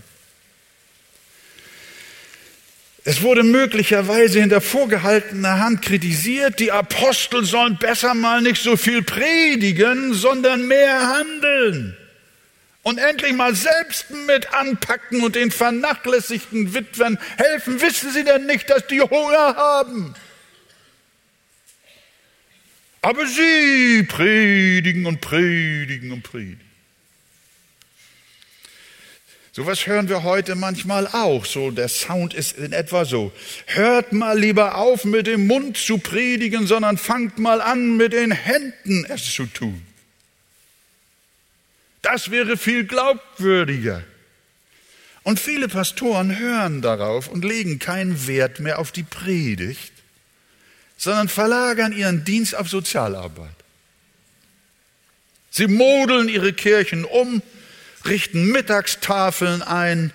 Es 3.03 3.23
wurde 3.23 3.45
möglicherweise 3.45 4.41
hinter 4.41 4.61
vorgehaltener 4.61 5.61
Hand 5.61 5.81
kritisiert, 5.81 6.61
die 6.61 6.71
Apostel 6.71 7.47
sollen 7.47 7.79
besser 7.79 8.13
mal 8.13 8.43
nicht 8.43 8.63
so 8.63 8.77
viel 8.77 9.01
predigen, 9.01 10.13
sondern 10.13 10.69
mehr 10.69 11.17
handeln 11.17 11.97
und 12.89 12.97
endlich 12.97 13.35
mal 13.35 13.55
selbst 13.55 14.11
mit 14.11 14.55
anpacken 14.55 15.23
und 15.23 15.37
den 15.37 15.51
vernachlässigten 15.51 16.73
Witwen 16.73 17.19
helfen. 17.37 17.83
Wissen 17.83 18.11
Sie 18.13 18.25
denn 18.25 18.47
nicht, 18.47 18.71
dass 18.71 18.87
die 18.87 19.03
Hunger 19.03 19.57
haben? 19.57 20.15
Aber 23.03 23.27
Sie 23.27 24.05
predigen 24.05 25.05
und 25.05 25.21
predigen 25.21 26.13
und 26.13 26.23
predigen. 26.23 26.61
Sowas 29.53 29.87
hören 29.87 30.09
wir 30.09 30.23
heute 30.23 30.55
manchmal 30.55 31.09
auch. 31.09 31.45
So, 31.45 31.71
der 31.71 31.89
Sound 31.89 32.33
ist 32.33 32.57
in 32.57 32.73
etwa 32.73 33.05
so. 33.05 33.33
Hört 33.67 34.13
mal 34.13 34.39
lieber 34.39 34.77
auf, 34.77 35.05
mit 35.05 35.27
dem 35.27 35.47
Mund 35.47 35.77
zu 35.77 35.99
predigen, 35.99 36.67
sondern 36.67 36.97
fangt 36.97 37.39
mal 37.39 37.61
an, 37.61 37.99
mit 37.99 38.15
den 38.15 38.31
Händen 38.31 39.05
es 39.09 39.35
zu 39.35 39.47
tun. 39.47 39.88
Das 42.03 42.31
wäre 42.31 42.57
viel 42.57 42.85
glaubwürdiger. 42.85 44.03
Und 45.25 45.39
viele 45.39 45.69
Pastoren 45.69 46.39
hören 46.39 46.81
darauf 46.81 47.29
und 47.29 47.45
legen 47.45 47.79
keinen 47.79 48.27
Wert 48.27 48.61
mehr 48.61 48.79
auf 48.79 48.93
die 48.93 49.03
Predigt, 49.03 49.93
sondern 50.97 51.29
verlagern 51.29 51.93
ihren 51.93 52.25
Dienst 52.25 52.57
auf 52.57 52.69
Sozialarbeit. 52.69 53.51
Sie 55.51 55.67
modeln 55.67 56.29
ihre 56.29 56.53
Kirchen 56.53 57.05
um, 57.05 57.43
richten 58.05 58.47
Mittagstafeln 58.47 59.63
ein, 59.63 60.13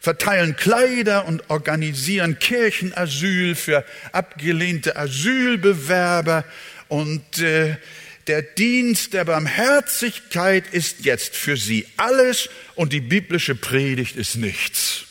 verteilen 0.00 0.56
Kleider 0.56 1.26
und 1.26 1.48
organisieren 1.48 2.38
Kirchenasyl 2.40 3.54
für 3.54 3.84
abgelehnte 4.10 4.96
Asylbewerber 4.96 6.44
und 6.88 7.38
äh, 7.38 7.76
der 8.26 8.42
Dienst 8.42 9.14
der 9.14 9.24
Barmherzigkeit 9.24 10.72
ist 10.72 11.04
jetzt 11.04 11.34
für 11.34 11.56
sie 11.56 11.86
alles 11.96 12.48
und 12.74 12.92
die 12.92 13.00
biblische 13.00 13.54
Predigt 13.54 14.16
ist 14.16 14.36
nichts. 14.36 15.04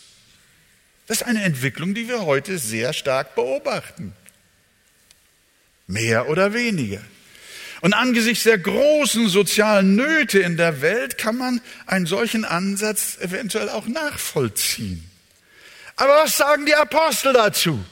Das 1.08 1.22
ist 1.22 1.28
eine 1.28 1.44
Entwicklung, 1.44 1.94
die 1.94 2.08
wir 2.08 2.26
heute 2.26 2.58
sehr 2.58 2.94
stark 2.94 3.36
beobachten. 3.36 4.14
Mehr 5.88 6.30
oder 6.30 6.54
weniger. 6.54 7.02
Und 7.82 7.94
angesichts 7.94 8.46
der 8.46 8.60
großen 8.60 9.28
sozialen 9.28 9.96
Nöte 9.96 10.40
in 10.40 10.56
der 10.56 10.82
Welt 10.82 11.18
kann 11.18 11.36
man 11.36 11.62
einen 11.88 12.06
solchen 12.06 12.46
Ansatz 12.46 13.18
eventuell 13.20 13.70
auch 13.70 13.88
nachvollziehen. 13.88 15.10
Aber 15.96 16.24
was 16.24 16.38
sagen 16.38 16.66
die 16.66 16.76
Apostel 16.76 17.34
dazu? 17.34 17.84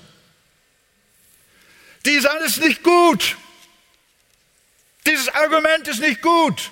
Die 2.06 2.20
sagen 2.20 2.44
es 2.46 2.58
nicht 2.58 2.84
gut. 2.84 3.36
Dieses 5.06 5.30
Argument 5.30 5.88
ist 5.88 6.00
nicht 6.00 6.22
gut. 6.22 6.72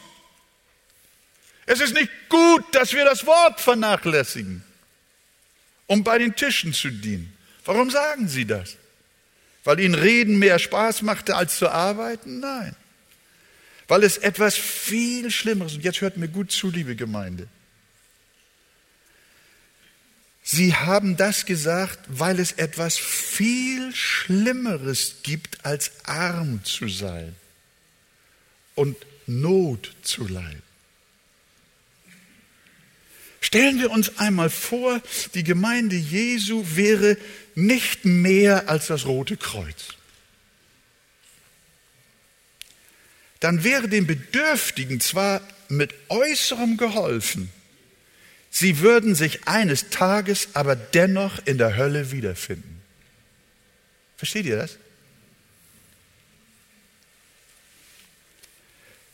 Es 1.66 1.82
ist 1.82 1.94
nicht 1.94 2.12
gut, 2.30 2.64
dass 2.74 2.94
wir 2.94 3.04
das 3.06 3.26
Wort 3.26 3.60
vernachlässigen, 3.60 4.64
um 5.86 6.04
bei 6.04 6.18
den 6.18 6.36
Tischen 6.36 6.74
zu 6.74 6.90
dienen. 6.90 7.36
Warum 7.66 7.90
sagen 7.90 8.28
Sie 8.28 8.46
das? 8.46 8.78
Weil 9.64 9.82
Ihnen 9.82 9.96
Reden 9.96 10.40
mehr 10.40 10.60
Spaß 10.60 11.02
machte 11.02 11.36
als 11.36 11.58
zu 11.58 11.70
arbeiten? 11.70 12.40
Nein. 12.40 12.76
Weil 13.90 14.04
es 14.04 14.18
etwas 14.18 14.56
viel 14.56 15.30
Schlimmeres, 15.30 15.74
und 15.74 15.84
jetzt 15.84 16.00
hört 16.00 16.16
mir 16.16 16.30
gut 16.30 16.52
zu, 16.52 16.70
liebe 16.70 16.96
Gemeinde. 16.96 17.48
Sie 20.42 20.74
haben 20.74 21.18
das 21.18 21.46
gesagt, 21.46 22.00
weil 22.08 22.40
es 22.40 22.54
etwas 22.54 22.98
viel 22.98 23.94
Schlimmeres 23.94 25.18
gibt, 25.24 25.66
als 25.66 25.92
arm 26.06 26.64
zu 26.64 26.88
sein 26.88 27.36
und 28.78 28.96
Not 29.26 29.94
zu 30.04 30.26
leiden. 30.26 30.62
Stellen 33.42 33.80
wir 33.80 33.92
uns 33.92 34.18
einmal 34.18 34.50
vor, 34.50 35.02
die 35.34 35.44
Gemeinde 35.44 35.96
Jesu 35.96 36.64
wäre 36.76 37.18
nicht 37.56 38.06
mehr 38.06 38.70
als 38.70 38.88
das 38.88 39.06
Rote 39.06 39.36
Kreuz. 39.36 39.96
Dann 43.40 43.64
wäre 43.64 43.88
den 43.90 44.08
Bedürftigen 44.08 45.00
zwar 45.00 45.42
mit 45.70 45.94
äußerem 46.10 46.78
geholfen, 46.78 47.52
sie 48.50 48.80
würden 48.80 49.16
sich 49.16 49.48
eines 49.48 49.90
Tages 49.90 50.50
aber 50.54 50.76
dennoch 50.76 51.46
in 51.46 51.58
der 51.58 51.76
Hölle 51.76 52.12
wiederfinden. 52.12 52.82
Versteht 54.18 54.46
ihr 54.46 54.58
das? 54.58 54.78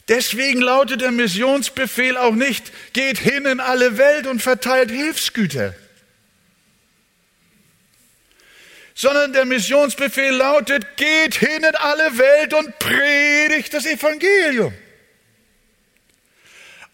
Deswegen 0.09 0.59
lautet 0.59 1.01
der 1.01 1.11
Missionsbefehl 1.11 2.17
auch 2.17 2.35
nicht, 2.35 2.71
geht 2.93 3.17
hin 3.17 3.45
in 3.45 3.59
alle 3.59 3.97
Welt 3.97 4.27
und 4.27 4.41
verteilt 4.41 4.91
Hilfsgüter, 4.91 5.73
sondern 8.95 9.31
der 9.31 9.45
Missionsbefehl 9.45 10.31
lautet, 10.31 10.97
geht 10.97 11.35
hin 11.35 11.63
in 11.63 11.75
alle 11.75 12.17
Welt 12.17 12.53
und 12.53 12.77
predigt 12.79 13.73
das 13.73 13.85
Evangelium. 13.85 14.73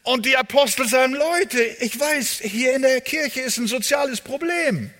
Und 0.03 0.25
die 0.25 0.37
Apostel 0.37 0.87
sagen, 0.87 1.13
Leute, 1.13 1.61
ich 1.61 1.99
weiß, 1.99 2.39
hier 2.43 2.73
in 2.75 2.83
der 2.83 3.01
Kirche 3.01 3.41
ist 3.41 3.57
ein 3.57 3.67
soziales 3.67 4.21
Problem. 4.21 4.91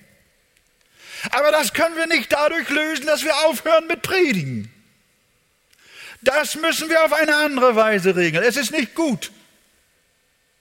Aber 1.32 1.52
das 1.52 1.74
können 1.74 1.96
wir 1.96 2.08
nicht 2.08 2.32
dadurch 2.32 2.70
lösen, 2.70 3.06
dass 3.06 3.24
wir 3.24 3.36
aufhören 3.46 3.88
mit 3.88 4.02
Predigen. 4.02 4.72
Das 6.22 6.56
müssen 6.56 6.90
wir 6.90 7.04
auf 7.06 7.14
eine 7.14 7.36
andere 7.36 7.76
Weise 7.76 8.16
regeln. 8.16 8.44
Es 8.44 8.58
ist 8.58 8.72
nicht 8.72 8.96
gut, 8.96 9.32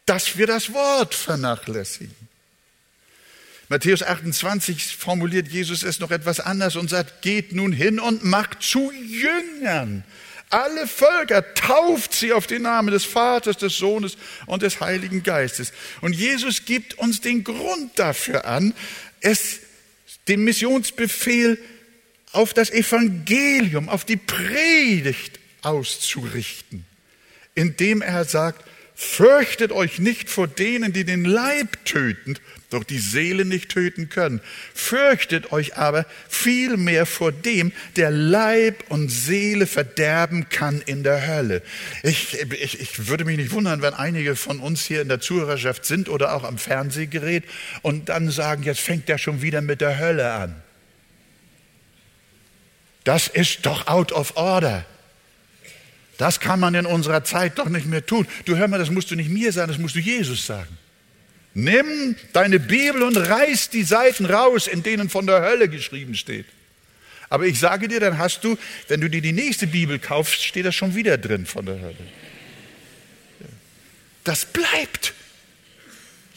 dass 0.07 0.39
wir 0.39 0.47
das 0.47 0.73
Wort 0.73 1.15
vernachlässigen. 1.15 2.15
Matthäus 3.69 4.03
28 4.03 4.97
formuliert 4.97 5.49
Jesus 5.49 5.83
es 5.83 6.01
noch 6.01 6.11
etwas 6.11 6.41
anders 6.41 6.77
und 6.77 6.89
sagt, 6.89 7.21
geht 7.21 7.53
nun 7.53 7.73
hin 7.73 8.01
und 8.01 8.25
macht 8.25 8.63
zu 8.63 8.91
Jüngern 8.93 10.05
alle 10.51 10.87
Völker, 10.87 11.55
tauft 11.55 12.15
sie 12.15 12.33
auf 12.33 12.47
den 12.47 12.63
Namen 12.63 12.91
des 12.91 13.05
Vaters, 13.05 13.57
des 13.59 13.77
Sohnes 13.77 14.17
und 14.47 14.63
des 14.63 14.81
Heiligen 14.81 15.23
Geistes. 15.23 15.73
Und 16.01 16.15
Jesus 16.15 16.65
gibt 16.65 16.95
uns 16.99 17.21
den 17.21 17.45
Grund 17.45 17.99
dafür 17.99 18.47
an, 18.47 18.75
es, 19.21 19.61
den 20.27 20.45
Missionsbefehl 20.45 21.59
auf 22.33 22.55
das 22.55 22.71
Evangelium, 22.71 23.89
auf 23.89 24.05
die 24.05 24.17
Predigt 24.17 25.39
auszurichten, 25.69 26.85
indem 27.55 28.03
er 28.03 28.25
sagt, 28.25 28.65
fürchtet 28.95 29.71
euch 29.71 30.01
nicht 30.01 30.29
vor 30.29 30.49
denen, 30.49 30.93
die 30.93 31.05
den 31.05 31.25
Leib 31.25 31.85
töten, 31.85 32.37
doch 32.71 32.85
die 32.85 32.99
Seele 32.99 33.45
nicht 33.45 33.71
töten 33.71 34.09
können. 34.09 34.41
Fürchtet 34.75 35.53
euch 35.53 35.77
aber 35.77 36.05
vielmehr 36.29 37.07
vor 37.07 37.33
dem, 37.33 37.73
der 37.97 38.11
Leib 38.11 38.85
und 38.89 39.09
Seele 39.09 39.67
verderben 39.67 40.49
kann 40.49 40.83
in 40.85 41.03
der 41.03 41.27
Hölle. 41.27 41.63
Ich, 42.03 42.39
ich, 42.41 42.81
ich 42.81 43.07
würde 43.07 43.25
mich 43.25 43.37
nicht 43.37 43.53
wundern, 43.53 43.83
wenn 43.83 43.95
einige 43.95 44.37
von 44.37 44.61
uns 44.61 44.85
hier 44.85 45.01
in 45.01 45.09
der 45.09 45.21
Zuhörerschaft 45.21 45.85
sind 45.85 46.09
oder 46.09 46.35
auch 46.35 46.45
am 46.45 46.59
Fernsehgerät 46.59 47.45
und 47.83 48.09
dann 48.09 48.31
sagen, 48.31 48.65
jetzt 48.65 48.81
fängt 48.81 49.09
er 49.09 49.19
schon 49.19 49.43
wieder 49.43 49.61
mit 49.61 49.81
der 49.81 49.99
Hölle 49.99 50.33
an. 50.33 50.63
Das 53.05 53.29
ist 53.29 53.65
doch 53.65 53.87
out 53.87 54.13
of 54.13 54.37
order. 54.37 54.85
Das 56.19 56.41
kann 56.41 56.61
man 56.61 56.75
in 56.75 56.85
unserer 56.85 57.25
Zeit 57.25 57.59
doch 57.59 57.69
nicht 57.69 57.87
mehr 57.87 58.05
tun. 58.05 58.27
Du 58.45 58.57
hör 58.57 58.69
mal, 58.69 58.79
das 58.79 58.91
musst 58.91 59.11
du 59.11 59.15
nicht 59.15 59.31
mir 59.31 59.53
sagen, 59.53 59.69
das 59.69 59.79
musst 59.79 59.95
du 59.95 60.01
Jesus 60.01 60.45
sagen. 60.45 60.77
Nimm 61.55 62.17
deine 62.33 62.61
Bibel 62.61 63.03
und 63.03 63.17
reiß 63.17 63.71
die 63.71 63.85
Seiten 63.85 64.27
raus, 64.27 64.67
in 64.67 64.83
denen 64.83 65.09
von 65.09 65.27
der 65.27 65.43
Hölle 65.43 65.69
geschrieben 65.69 66.15
steht. 66.17 66.47
Aber 67.31 67.47
ich 67.47 67.61
sage 67.61 67.89
dir, 67.89 68.01
dann 68.01 68.19
hast 68.19 68.43
du, 68.43 68.59
wenn 68.89 69.01
du 69.01 69.09
dir 69.09 69.21
die 69.21 69.33
nächste 69.33 69.69
Bibel 69.69 69.99
kaufst, 69.99 70.45
steht 70.45 70.67
das 70.67 70.75
schon 70.75 70.95
wieder 70.95 71.19
drin 71.19 71.47
von 71.47 71.65
der 71.65 71.81
Hölle. 71.81 71.97
Das 74.25 74.45
bleibt. 74.45 75.15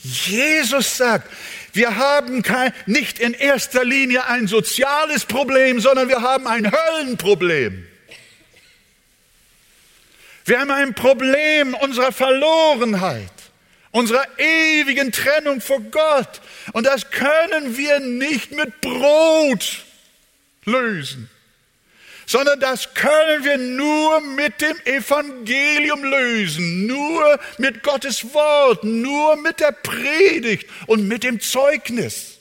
Jesus 0.03 0.97
sagt, 0.97 1.29
wir 1.73 1.95
haben 1.95 2.43
kein, 2.43 2.71
nicht 2.85 3.19
in 3.19 3.33
erster 3.33 3.83
Linie 3.83 4.27
ein 4.27 4.47
soziales 4.47 5.25
Problem, 5.25 5.79
sondern 5.79 6.07
wir 6.07 6.21
haben 6.21 6.45
ein 6.47 6.71
Höllenproblem. 6.71 7.87
Wir 10.45 10.59
haben 10.59 10.71
ein 10.71 10.93
Problem 10.95 11.73
unserer 11.75 12.11
Verlorenheit, 12.11 13.31
unserer 13.91 14.25
ewigen 14.39 15.11
Trennung 15.11 15.61
vor 15.61 15.79
Gott. 15.81 16.41
Und 16.73 16.85
das 16.85 17.11
können 17.11 17.77
wir 17.77 17.99
nicht 17.99 18.51
mit 18.51 18.81
Brot 18.81 19.85
lösen, 20.65 21.29
sondern 22.25 22.59
das 22.59 22.93
können 22.93 23.43
wir 23.43 23.57
nur 23.57 24.21
mit 24.21 24.61
dem 24.61 24.79
Evangelium 24.85 26.03
lösen, 26.03 26.87
nur 26.87 27.39
mit 27.57 27.83
Gottes 27.83 28.33
Wort, 28.33 28.83
nur 28.83 29.35
mit 29.37 29.59
der 29.59 29.71
Predigt 29.71 30.67
und 30.87 31.07
mit 31.07 31.23
dem 31.23 31.39
Zeugnis. 31.39 32.39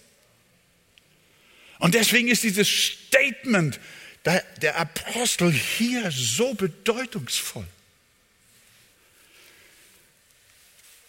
Und 1.80 1.94
deswegen 1.94 2.28
ist 2.28 2.44
dieses 2.44 2.68
Statement 2.68 3.80
der 4.24 4.76
Apostel 4.78 5.50
hier 5.50 6.10
so 6.10 6.54
bedeutungsvoll. 6.54 7.66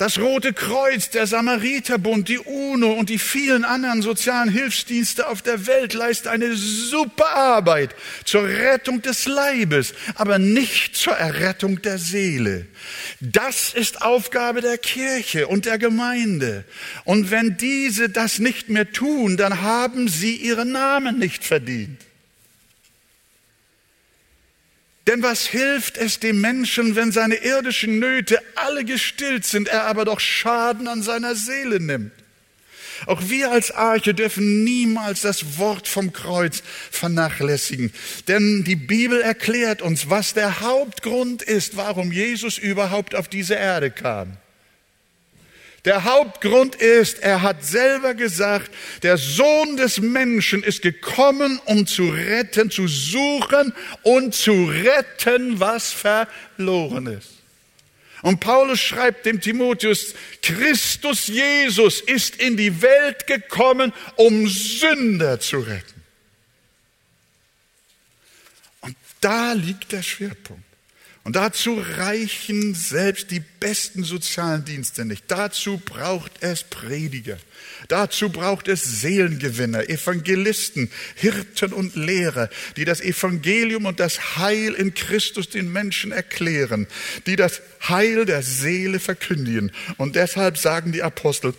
Das 0.02 0.18
Rote 0.18 0.52
Kreuz, 0.52 1.12
der 1.12 1.28
Samariterbund, 1.28 2.28
die 2.28 2.40
UNO 2.40 2.92
und 2.94 3.10
die 3.10 3.20
vielen 3.20 3.64
anderen 3.64 4.02
sozialen 4.02 4.50
Hilfsdienste 4.50 5.28
auf 5.28 5.44
der 5.44 5.68
Welt 5.68 5.94
leisten 5.94 6.28
eine 6.28 6.56
super 6.56 7.30
Arbeit 7.30 7.96
zur 8.26 8.48
Rettung 8.48 9.04
des 9.04 9.28
Leibes, 9.28 9.94
aber 10.16 10.40
nicht 10.40 10.96
zur 10.96 11.14
Errettung 11.14 11.84
der 11.84 12.00
Seele. 12.00 12.66
Das 13.20 13.76
ist 13.76 14.02
Aufgabe 14.02 14.62
der 14.62 14.80
Kirche 14.80 15.48
und 15.48 15.68
der 15.68 15.78
Gemeinde. 15.78 16.66
Und 17.04 17.30
wenn 17.30 17.58
diese 17.58 18.10
das 18.10 18.40
nicht 18.40 18.70
mehr 18.70 18.92
tun, 18.92 19.38
dann 19.38 19.62
haben 19.62 20.08
sie 20.08 20.36
ihren 20.36 20.72
Namen 20.72 21.20
nicht 21.20 21.44
verdient. 21.44 22.00
Denn 25.12 25.24
was 25.24 25.46
hilft 25.46 25.98
es 25.98 26.22
dem 26.22 26.40
Menschen, 26.40 26.96
wenn 26.96 27.12
seine 27.12 27.36
irdischen 27.36 28.00
Nöte 28.00 28.40
alle 28.56 28.86
gestillt 28.86 29.44
sind, 29.44 29.68
er 29.68 29.84
aber 29.84 30.06
doch 30.06 30.22
Schaden 30.22 30.88
an 30.88 31.04
seiner 31.04 31.36
Seele 31.36 31.82
nimmt? 31.82 32.14
Auch 33.08 33.22
wir 33.28 33.52
als 33.52 33.72
Arche 33.72 34.14
dürfen 34.14 34.64
niemals 34.64 35.20
das 35.20 35.58
Wort 35.58 35.90
vom 35.90 36.14
Kreuz 36.14 36.64
vernachlässigen. 36.92 37.92
Denn 38.30 38.64
die 38.64 38.78
Bibel 38.78 39.20
erklärt 39.20 39.82
uns, 39.82 40.10
was 40.10 40.34
der 40.34 40.62
Hauptgrund 40.62 41.42
ist, 41.42 41.76
warum 41.76 42.14
Jesus 42.14 42.58
überhaupt 42.58 43.14
auf 43.14 43.28
diese 43.28 43.56
Erde 43.56 43.92
kam. 43.92 44.38
Der 45.86 46.04
Hauptgrund 46.04 46.76
ist, 46.76 47.20
er 47.20 47.42
hat 47.42 47.66
selber 47.66 48.14
gesagt, 48.14 48.72
der 49.02 49.18
Sohn 49.18 49.78
des 49.78 50.00
Menschen 50.00 50.64
ist 50.64 50.84
gekommen, 50.84 51.60
um 51.66 51.88
zu 51.88 52.10
retten, 52.10 52.70
zu 52.70 52.88
suchen 52.88 53.74
und 54.04 54.36
zu 54.36 54.66
retten, 54.66 55.60
was 55.60 55.92
verloren 55.92 57.08
ist. 57.08 57.42
Und 58.22 58.40
Paulus 58.40 58.80
schreibt 58.80 59.26
dem 59.26 59.42
Timotheus, 59.42 60.14
Christus 60.44 61.26
Jesus 61.26 62.02
ist 62.02 62.36
in 62.36 62.56
die 62.56 62.84
Welt 62.84 63.26
gekommen, 63.26 63.92
um 64.16 64.48
Sünder 64.48 65.40
zu 65.40 65.60
retten. 65.62 66.04
Und 68.82 68.96
da 69.20 69.54
liegt 69.54 69.92
der 69.92 70.04
Schwerpunkt. 70.04 70.71
Und 71.24 71.36
dazu 71.36 71.76
reichen 71.76 72.74
selbst 72.74 73.30
die 73.30 73.44
besten 73.60 74.04
sozialen 74.04 74.66
Dienste 74.66 75.06
nicht. 75.06 75.26
Dazu 75.28 75.78
braucht 75.78 76.32
es 76.42 76.64
Prediger. 76.64 77.38
Dazu 77.90 78.30
braucht 78.30 78.68
es 78.68 79.02
Seelengewinner, 79.02 79.88
Evangelisten, 79.88 80.90
Hirten 81.14 81.74
und 81.74 81.96
Lehrer, 81.96 82.50
die 82.76 82.86
das 82.86 83.02
Evangelium 83.02 83.86
und 83.86 84.00
das 84.00 84.38
Heil 84.38 84.74
in 84.74 84.96
Christus 84.96 85.50
den 85.50 85.72
Menschen 85.72 86.12
erklären, 86.12 86.88
die 87.28 87.36
das 87.36 87.62
Heil 87.88 88.26
der 88.26 88.42
Seele 88.42 89.00
verkündigen. 89.00 89.72
Und 89.98 90.16
deshalb 90.16 90.58
sagen 90.58 90.92
die 90.92 91.04
Apostel, 91.04 91.54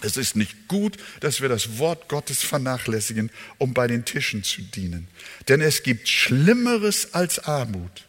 es 0.00 0.16
ist 0.16 0.36
nicht 0.36 0.68
gut, 0.68 0.96
dass 1.18 1.40
wir 1.40 1.48
das 1.48 1.78
Wort 1.78 2.08
Gottes 2.08 2.44
vernachlässigen, 2.44 3.30
um 3.58 3.74
bei 3.74 3.88
den 3.88 4.04
Tischen 4.04 4.44
zu 4.44 4.62
dienen. 4.62 5.08
Denn 5.48 5.60
es 5.60 5.82
gibt 5.82 6.08
Schlimmeres 6.08 7.14
als 7.14 7.40
Armut. 7.40 8.07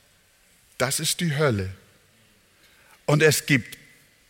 Das 0.80 1.00
ist 1.00 1.20
die 1.20 1.38
Hölle. 1.38 1.70
Und 3.06 3.22
es 3.22 3.46
gibt 3.46 3.78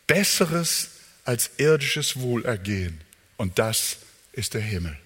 Besseres 0.06 0.90
als 1.24 1.52
irdisches 1.56 2.18
Wohlergehen. 2.20 3.00
Und 3.36 3.58
das 3.58 3.98
ist 4.32 4.52
der 4.54 4.60
Himmel. 4.60 4.98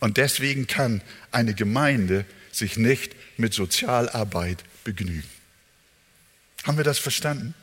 Und 0.00 0.16
deswegen 0.16 0.66
kann 0.66 1.02
eine 1.30 1.54
Gemeinde 1.54 2.26
sich 2.50 2.76
nicht 2.76 3.14
mit 3.36 3.54
Sozialarbeit 3.54 4.64
begnügen. 4.82 5.28
Haben 6.64 6.76
wir 6.76 6.84
das 6.84 6.98
verstanden? 6.98 7.54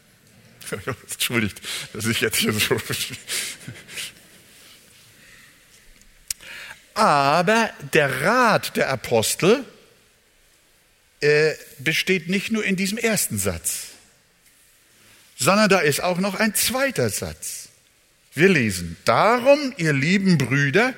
Entschuldigt, 1.11 1.61
dass 1.93 2.05
ich 2.05 2.21
jetzt 2.21 2.37
hier 2.37 2.53
so. 2.53 2.79
Aber 6.93 7.69
der 7.93 8.21
Rat 8.21 8.77
der 8.77 8.89
Apostel 8.89 9.65
äh, 11.21 11.53
besteht 11.79 12.29
nicht 12.29 12.51
nur 12.51 12.63
in 12.63 12.75
diesem 12.75 12.97
ersten 12.97 13.37
Satz, 13.37 13.87
sondern 15.37 15.69
da 15.69 15.79
ist 15.79 16.01
auch 16.01 16.19
noch 16.19 16.35
ein 16.35 16.55
zweiter 16.55 17.09
Satz. 17.09 17.69
Wir 18.33 18.49
lesen, 18.49 18.97
darum, 19.05 19.73
ihr 19.77 19.93
lieben 19.93 20.37
Brüder, 20.37 20.93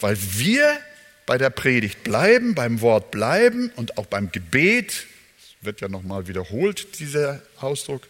weil 0.00 0.16
wir 0.18 0.78
bei 1.26 1.38
der 1.38 1.50
Predigt 1.50 2.04
bleiben, 2.04 2.54
beim 2.54 2.80
Wort 2.80 3.10
bleiben 3.10 3.70
und 3.76 3.98
auch 3.98 4.06
beim 4.06 4.30
Gebet, 4.32 5.06
wird 5.62 5.80
ja 5.80 5.88
nochmal 5.88 6.28
wiederholt, 6.28 6.98
dieser 7.00 7.42
Ausdruck, 7.58 8.02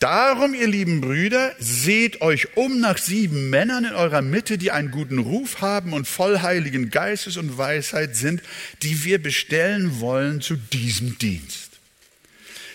Darum, 0.00 0.54
ihr 0.54 0.66
lieben 0.66 1.02
Brüder, 1.02 1.54
seht 1.58 2.22
euch 2.22 2.56
um 2.56 2.80
nach 2.80 2.96
sieben 2.96 3.50
Männern 3.50 3.84
in 3.84 3.92
eurer 3.92 4.22
Mitte, 4.22 4.56
die 4.56 4.70
einen 4.70 4.90
guten 4.90 5.18
Ruf 5.18 5.60
haben 5.60 5.92
und 5.92 6.08
voll 6.08 6.40
heiligen 6.40 6.88
Geistes 6.88 7.36
und 7.36 7.58
Weisheit 7.58 8.16
sind, 8.16 8.42
die 8.82 9.04
wir 9.04 9.22
bestellen 9.22 10.00
wollen 10.00 10.40
zu 10.40 10.56
diesem 10.56 11.18
Dienst. 11.18 11.68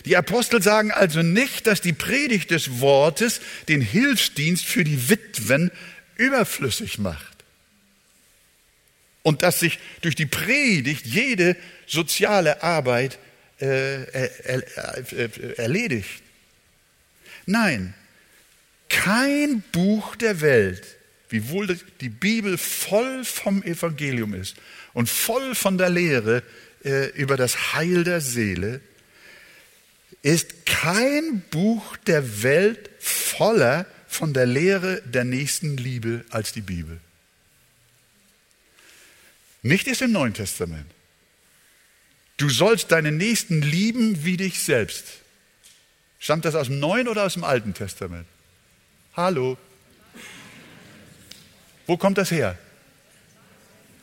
Die 0.05 0.15
Apostel 0.15 0.61
sagen 0.61 0.91
also 0.91 1.23
nicht, 1.23 1.65
dass 1.65 1.81
die 1.81 1.93
Predigt 1.93 2.51
des 2.51 2.79
Wortes 2.79 3.41
den 3.69 3.81
Hilfsdienst 3.81 4.63
für 4.63 4.83
die 4.83 5.09
Witwen 5.09 5.71
überflüssig 6.17 6.99
macht 6.99 7.43
und 9.23 9.41
dass 9.41 9.59
sich 9.59 9.79
durch 10.01 10.13
die 10.13 10.27
Predigt 10.27 11.07
jede 11.07 11.57
soziale 11.87 12.61
Arbeit 12.61 13.17
äh, 13.59 14.03
er, 14.11 14.61
er, 15.11 15.57
erledigt. 15.57 16.21
Nein, 17.45 17.93
kein 18.89 19.61
Buch 19.71 20.15
der 20.15 20.41
Welt, 20.41 20.83
wiewohl 21.29 21.77
die 22.01 22.09
Bibel 22.09 22.57
voll 22.57 23.23
vom 23.25 23.63
Evangelium 23.63 24.33
ist 24.33 24.55
und 24.93 25.09
voll 25.09 25.55
von 25.55 25.77
der 25.77 25.89
Lehre 25.89 26.43
äh, 26.83 27.07
über 27.11 27.37
das 27.37 27.73
Heil 27.73 28.03
der 28.03 28.21
Seele, 28.21 28.81
ist 30.21 30.65
kein 30.65 31.43
Buch 31.51 31.97
der 32.07 32.43
Welt 32.43 32.89
voller 32.99 33.85
von 34.07 34.33
der 34.33 34.45
Lehre 34.45 35.01
der 35.03 35.23
nächsten 35.23 35.77
Liebe 35.77 36.25
als 36.29 36.51
die 36.51 36.61
Bibel. 36.61 36.99
Nicht 39.61 39.87
ist 39.87 40.01
im 40.01 40.11
Neuen 40.11 40.33
Testament. 40.33 40.85
Du 42.37 42.49
sollst 42.49 42.91
deinen 42.91 43.17
Nächsten 43.17 43.61
lieben 43.61 44.23
wie 44.25 44.37
dich 44.37 44.59
selbst. 44.59 45.05
Stammt 46.25 46.43
das 46.43 46.55
aus 46.55 46.65
dem 46.69 46.79
Neuen 46.79 47.07
oder 47.07 47.23
aus 47.23 47.33
dem 47.33 47.43
Alten 47.43 47.75
Testament? 47.75 48.25
Hallo? 49.15 49.59
Wo 51.85 51.97
kommt 51.97 52.17
das 52.17 52.31
her? 52.31 52.57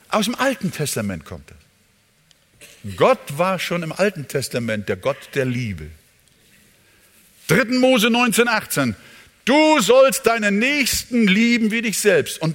Aus 0.08 0.26
dem 0.26 0.36
Alten 0.36 0.70
Testament 0.70 1.24
kommt 1.24 1.50
das. 1.50 2.94
Gott 2.96 3.18
war 3.38 3.58
schon 3.58 3.82
im 3.82 3.90
Alten 3.90 4.28
Testament 4.28 4.88
der 4.88 4.98
Gott 4.98 5.16
der 5.34 5.46
Liebe. 5.46 5.90
3. 7.48 7.80
Mose 7.80 8.08
19, 8.08 8.46
18. 8.46 8.94
Du 9.44 9.80
sollst 9.80 10.24
deinen 10.24 10.60
Nächsten 10.60 11.26
lieben 11.26 11.72
wie 11.72 11.82
dich 11.82 11.98
selbst. 11.98 12.40
Und 12.40 12.54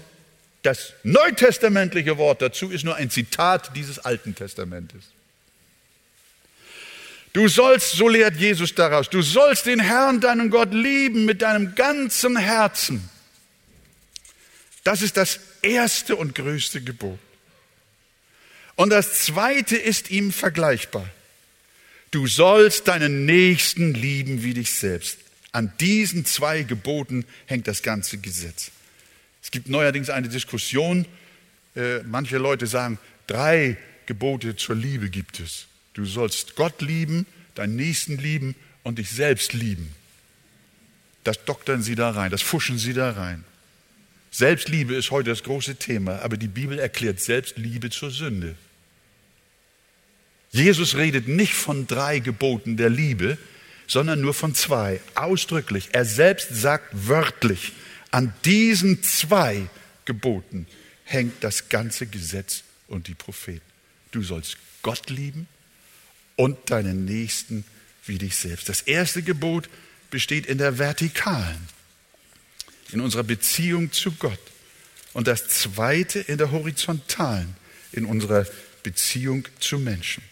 das 0.62 0.94
neutestamentliche 1.04 2.18
Wort 2.18 2.42
dazu 2.42 2.70
ist 2.72 2.86
nur 2.86 2.96
ein 2.96 3.10
Zitat 3.10 3.76
dieses 3.76 4.00
Alten 4.00 4.34
Testamentes. 4.34 5.10
Du 7.38 7.48
sollst, 7.48 7.92
so 7.92 8.10
lehrt 8.10 8.38
Jesus 8.38 8.74
daraus, 8.74 9.12
du 9.12 9.22
sollst 9.22 9.68
den 9.68 9.80
Herrn, 9.80 10.20
deinen 10.20 10.50
Gott 10.50 10.74
lieben 10.74 11.26
mit 11.26 11.44
deinem 11.44 11.76
ganzen 11.76 12.36
Herzen. 12.36 13.08
Das 14.84 15.04
ist 15.04 15.18
das 15.18 15.40
erste 15.62 16.16
und 16.16 16.34
größte 16.34 16.82
Gebot. 16.82 17.20
Und 18.76 18.90
das 18.90 19.26
zweite 19.26 19.78
ist 19.78 20.10
ihm 20.10 20.32
vergleichbar. 20.32 21.08
Du 22.10 22.26
sollst 22.26 22.88
deinen 22.88 23.26
Nächsten 23.26 23.94
lieben 23.94 24.42
wie 24.42 24.56
dich 24.56 24.72
selbst. 24.72 25.20
An 25.52 25.72
diesen 25.80 26.26
zwei 26.26 26.64
Geboten 26.64 27.24
hängt 27.46 27.68
das 27.68 27.84
ganze 27.84 28.18
Gesetz. 28.18 28.72
Es 29.44 29.52
gibt 29.52 29.70
neuerdings 29.70 30.10
eine 30.10 30.28
Diskussion. 30.28 31.06
Äh, 31.76 32.00
manche 32.00 32.40
Leute 32.40 32.66
sagen, 32.66 32.98
drei 33.28 33.78
Gebote 34.08 34.56
zur 34.56 34.76
Liebe 34.76 35.12
gibt 35.12 35.40
es. 35.40 35.68
Du 35.98 36.06
sollst 36.06 36.56
Gott 36.56 36.84
lieben, 36.84 37.26
deinen 37.56 37.76
Nächsten 37.76 38.20
lieben 38.20 38.54
und 38.84 39.00
dich 39.00 39.10
selbst 39.10 39.54
lieben. 39.54 39.96
Das 41.24 41.44
doktern 41.44 41.82
sie 41.82 41.96
da 41.96 42.12
rein, 42.12 42.30
das 42.30 42.44
fuschen 42.44 42.78
sie 42.78 42.94
da 42.94 43.10
rein. 43.10 43.44
Selbstliebe 44.30 44.94
ist 44.94 45.10
heute 45.10 45.32
das 45.32 45.42
große 45.42 45.78
Thema, 45.78 46.22
aber 46.22 46.38
die 46.38 46.48
Bibel 46.48 46.78
erklärt 46.78 47.20
Selbstliebe 47.20 47.90
zur 47.90 48.12
Sünde. 48.12 48.56
Jesus 50.52 50.96
redet 50.98 51.28
nicht 51.28 51.56
von 51.56 51.88
drei 51.88 52.20
Geboten 52.20 52.78
der 52.78 52.92
Liebe, 52.92 53.40
sondern 53.88 54.22
nur 54.22 54.36
von 54.36 54.54
zwei, 54.54 55.02
ausdrücklich. 55.16 55.90
Er 55.94 56.06
selbst 56.06 56.50
sagt 56.54 57.08
wörtlich, 57.08 57.72
an 58.12 58.36
diesen 58.46 59.02
zwei 59.02 59.68
Geboten 60.06 60.68
hängt 61.06 61.44
das 61.44 61.70
ganze 61.70 62.06
Gesetz 62.06 62.62
und 62.88 63.08
die 63.08 63.16
Propheten. 63.16 63.66
Du 64.12 64.22
sollst 64.22 64.58
Gott 64.84 65.10
lieben 65.10 65.48
und 66.38 66.72
deinen 66.72 67.04
Nächsten 67.04 67.66
wie 68.06 68.18
dich 68.18 68.38
selbst. 68.38 68.70
Das 68.70 68.82
erste 68.84 69.22
Gebot 69.22 69.68
besteht 70.10 70.46
in 70.46 70.58
der 70.58 70.80
Vertikalen, 70.80 71.68
in 72.94 73.02
unserer 73.02 73.24
Beziehung 73.24 73.92
zu 73.92 74.14
Gott. 74.14 74.40
Und 75.12 75.28
das 75.28 75.50
zweite 75.50 76.20
in 76.20 76.38
der 76.38 76.52
Horizontalen, 76.52 77.56
in 77.92 78.06
unserer 78.06 78.46
Beziehung 78.84 79.46
zu 79.60 79.80
Menschen. 79.80 80.24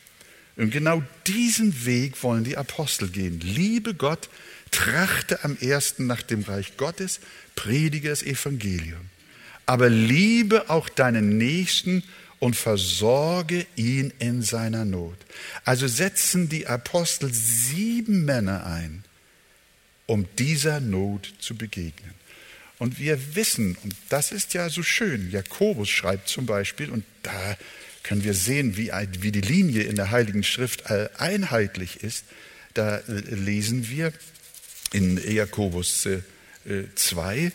Und 0.55 0.71
genau 0.71 1.03
diesen 1.27 1.85
Weg 1.85 2.21
wollen 2.23 2.45
die 2.45 2.55
Apostel 2.55 3.09
gehen. 3.09 3.41
Liebe 3.41 3.93
Gott, 3.93 4.29
trachte 4.71 5.43
am 5.43 5.57
ersten 5.59 6.07
nach 6.07 6.21
dem 6.21 6.43
Reich 6.43 6.77
Gottes, 6.77 7.19
predige 7.55 8.09
das 8.09 8.23
Evangelium. 8.23 9.09
Aber 9.65 9.89
liebe 9.89 10.69
auch 10.69 10.87
deinen 10.87 11.37
Nächsten 11.37 12.03
und 12.39 12.55
versorge 12.55 13.65
ihn 13.75 14.13
in 14.19 14.41
seiner 14.41 14.85
Not. 14.85 15.17
Also 15.63 15.87
setzen 15.87 16.49
die 16.49 16.67
Apostel 16.67 17.33
sieben 17.33 18.25
Männer 18.25 18.65
ein, 18.65 19.03
um 20.05 20.27
dieser 20.37 20.79
Not 20.79 21.33
zu 21.39 21.55
begegnen. 21.55 22.13
Und 22.77 22.99
wir 22.99 23.35
wissen, 23.35 23.77
und 23.83 23.95
das 24.09 24.31
ist 24.31 24.53
ja 24.53 24.69
so 24.69 24.83
schön, 24.83 25.31
Jakobus 25.31 25.89
schreibt 25.89 26.27
zum 26.27 26.45
Beispiel, 26.45 26.89
und 26.89 27.05
da 27.23 27.57
können 28.03 28.23
wir 28.23 28.33
sehen, 28.33 28.77
wie, 28.77 28.91
wie 29.19 29.31
die 29.31 29.41
Linie 29.41 29.83
in 29.83 29.95
der 29.95 30.11
Heiligen 30.11 30.43
Schrift 30.43 30.91
einheitlich 30.91 32.03
ist, 32.03 32.25
da 32.73 33.01
lesen 33.07 33.89
wir 33.89 34.11
in 34.91 35.17
Jakobus 35.17 36.07
2, 36.95 37.51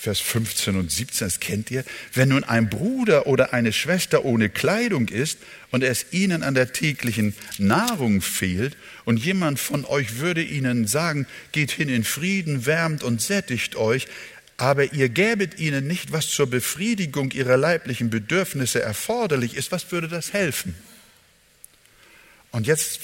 Vers 0.00 0.20
15 0.20 0.76
und 0.76 0.92
17, 0.92 1.26
das 1.26 1.40
kennt 1.40 1.72
ihr. 1.72 1.84
Wenn 2.14 2.28
nun 2.28 2.44
ein 2.44 2.70
Bruder 2.70 3.26
oder 3.26 3.52
eine 3.52 3.72
Schwester 3.72 4.24
ohne 4.24 4.48
Kleidung 4.48 5.08
ist 5.08 5.38
und 5.72 5.82
es 5.82 6.06
ihnen 6.12 6.44
an 6.44 6.54
der 6.54 6.72
täglichen 6.72 7.34
Nahrung 7.58 8.22
fehlt 8.22 8.76
und 9.04 9.16
jemand 9.16 9.58
von 9.58 9.84
euch 9.84 10.18
würde 10.18 10.42
ihnen 10.42 10.86
sagen, 10.86 11.26
geht 11.50 11.72
hin 11.72 11.88
in 11.88 12.04
Frieden, 12.04 12.64
wärmt 12.64 13.02
und 13.02 13.20
sättigt 13.20 13.74
euch, 13.74 14.06
aber 14.56 14.92
ihr 14.92 15.08
gäbet 15.08 15.58
ihnen 15.58 15.88
nicht, 15.88 16.12
was 16.12 16.30
zur 16.30 16.48
Befriedigung 16.48 17.32
ihrer 17.32 17.56
leiblichen 17.56 18.08
Bedürfnisse 18.08 18.80
erforderlich 18.80 19.56
ist, 19.56 19.72
was 19.72 19.90
würde 19.90 20.06
das 20.06 20.32
helfen? 20.32 20.76
Und 22.52 22.68
jetzt 22.68 23.00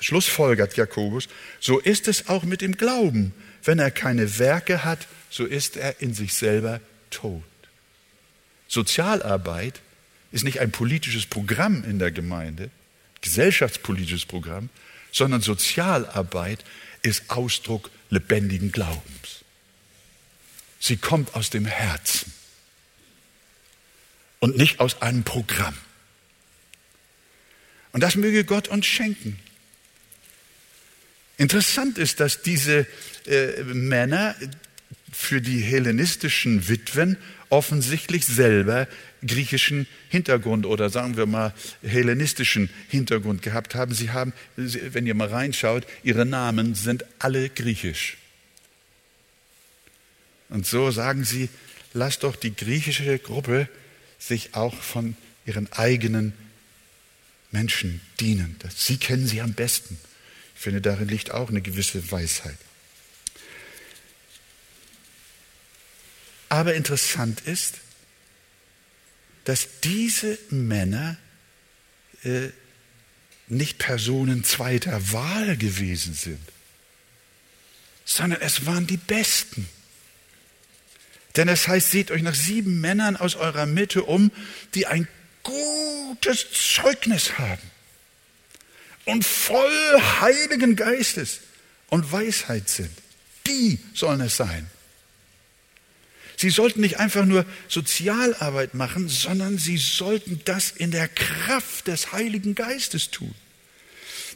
schlussfolgert 0.00 0.74
Jakobus, 0.76 1.28
so 1.60 1.78
ist 1.78 2.08
es 2.08 2.28
auch 2.28 2.44
mit 2.44 2.62
dem 2.62 2.78
Glauben. 2.78 3.34
Wenn 3.62 3.78
er 3.78 3.90
keine 3.90 4.38
Werke 4.38 4.84
hat, 4.84 5.06
so 5.30 5.44
ist 5.44 5.76
er 5.76 6.00
in 6.00 6.14
sich 6.14 6.34
selber 6.34 6.80
tot. 7.10 7.42
Sozialarbeit 8.66 9.80
ist 10.32 10.44
nicht 10.44 10.60
ein 10.60 10.70
politisches 10.70 11.26
Programm 11.26 11.84
in 11.84 11.98
der 11.98 12.10
Gemeinde, 12.10 12.70
gesellschaftspolitisches 13.20 14.26
Programm, 14.26 14.68
sondern 15.12 15.40
Sozialarbeit 15.40 16.64
ist 17.02 17.30
Ausdruck 17.30 17.90
lebendigen 18.10 18.72
Glaubens. 18.72 19.44
Sie 20.80 20.96
kommt 20.96 21.34
aus 21.34 21.50
dem 21.50 21.66
Herzen 21.66 22.32
und 24.38 24.56
nicht 24.56 24.80
aus 24.80 25.02
einem 25.02 25.24
Programm. 25.24 25.76
Und 27.92 28.02
das 28.02 28.16
möge 28.16 28.44
Gott 28.44 28.68
uns 28.68 28.86
schenken. 28.86 29.38
Interessant 31.36 31.98
ist, 31.98 32.20
dass 32.20 32.42
diese 32.42 32.86
äh, 33.26 33.62
Männer 33.64 34.34
für 35.12 35.40
die 35.40 35.60
hellenistischen 35.60 36.68
Witwen 36.68 37.16
offensichtlich 37.50 38.26
selber 38.26 38.86
griechischen 39.26 39.86
Hintergrund 40.08 40.66
oder 40.66 40.90
sagen 40.90 41.16
wir 41.16 41.26
mal 41.26 41.54
hellenistischen 41.82 42.70
Hintergrund 42.88 43.42
gehabt 43.42 43.74
haben. 43.74 43.94
Sie 43.94 44.10
haben, 44.10 44.32
wenn 44.56 45.06
ihr 45.06 45.14
mal 45.14 45.28
reinschaut, 45.28 45.86
ihre 46.02 46.26
Namen 46.26 46.74
sind 46.74 47.04
alle 47.18 47.48
griechisch. 47.48 48.16
Und 50.50 50.66
so 50.66 50.90
sagen 50.90 51.24
sie, 51.24 51.48
lasst 51.92 52.22
doch 52.22 52.36
die 52.36 52.54
griechische 52.54 53.18
Gruppe 53.18 53.68
sich 54.18 54.54
auch 54.54 54.74
von 54.74 55.16
ihren 55.46 55.70
eigenen 55.72 56.32
Menschen 57.50 58.00
dienen. 58.20 58.56
Sie 58.74 58.98
kennen 58.98 59.26
sie 59.26 59.40
am 59.40 59.54
besten. 59.54 59.98
Ich 60.54 60.60
finde, 60.60 60.80
darin 60.80 61.08
liegt 61.08 61.30
auch 61.30 61.50
eine 61.50 61.62
gewisse 61.62 62.10
Weisheit. 62.10 62.58
Aber 66.48 66.74
interessant 66.74 67.42
ist, 67.42 67.74
dass 69.44 69.80
diese 69.82 70.38
Männer 70.50 71.16
äh, 72.24 72.48
nicht 73.48 73.78
Personen 73.78 74.44
zweiter 74.44 75.12
Wahl 75.12 75.56
gewesen 75.56 76.14
sind, 76.14 76.40
sondern 78.04 78.40
es 78.42 78.66
waren 78.66 78.86
die 78.86 78.96
Besten. 78.96 79.68
Denn 81.36 81.48
es 81.48 81.68
heißt, 81.68 81.90
seht 81.90 82.10
euch 82.10 82.22
nach 82.22 82.34
sieben 82.34 82.80
Männern 82.80 83.16
aus 83.16 83.36
eurer 83.36 83.66
Mitte 83.66 84.04
um, 84.04 84.30
die 84.74 84.86
ein 84.86 85.08
gutes 85.42 86.46
Zeugnis 86.52 87.38
haben 87.38 87.70
und 89.04 89.24
voll 89.24 90.02
Heiligen 90.20 90.76
Geistes 90.76 91.40
und 91.88 92.10
Weisheit 92.12 92.68
sind. 92.68 92.90
Die 93.46 93.78
sollen 93.94 94.20
es 94.20 94.36
sein. 94.36 94.68
Sie 96.38 96.50
sollten 96.50 96.82
nicht 96.82 97.00
einfach 97.00 97.24
nur 97.24 97.44
Sozialarbeit 97.66 98.72
machen, 98.72 99.08
sondern 99.08 99.58
sie 99.58 99.76
sollten 99.76 100.40
das 100.44 100.70
in 100.70 100.92
der 100.92 101.08
Kraft 101.08 101.88
des 101.88 102.12
Heiligen 102.12 102.54
Geistes 102.54 103.10
tun. 103.10 103.34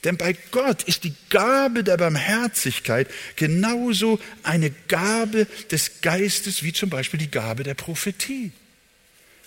Denn 0.02 0.16
bei 0.16 0.36
Gott 0.50 0.82
ist 0.82 1.04
die 1.04 1.14
Gabe 1.30 1.84
der 1.84 1.96
Barmherzigkeit 1.96 3.08
genauso 3.36 4.18
eine 4.42 4.72
Gabe 4.88 5.46
des 5.70 6.00
Geistes 6.00 6.64
wie 6.64 6.72
zum 6.72 6.90
Beispiel 6.90 7.20
die 7.20 7.30
Gabe 7.30 7.62
der 7.62 7.74
Prophetie. 7.74 8.50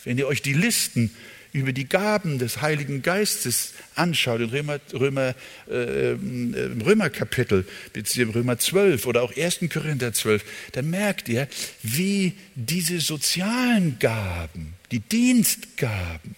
Wenn 0.05 0.17
ihr 0.17 0.27
euch 0.27 0.41
die 0.41 0.53
Listen 0.53 1.13
über 1.55 1.71
die 1.71 1.87
Gaben 1.87 2.37
des 2.37 2.61
Heiligen 2.61 3.01
Geistes 3.01 3.73
anschaut, 3.95 4.41
im 4.41 4.49
Römer, 4.49 4.79
Römer, 4.93 5.35
äh, 5.69 6.11
im 6.11 6.81
Römerkapitel, 6.85 7.65
beziehungsweise 7.93 8.39
Römer 8.39 8.57
12 8.57 9.05
oder 9.05 9.23
auch 9.23 9.35
1. 9.35 9.69
Korinther 9.71 10.11
12, 10.11 10.43
dann 10.73 10.89
merkt 10.89 11.29
ihr, 11.29 11.47
wie 11.81 12.33
diese 12.55 12.99
sozialen 12.99 13.97
Gaben, 13.99 14.73
die 14.91 14.99
Dienstgaben 14.99 16.35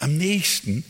am 0.00 0.18
nächsten 0.18 0.84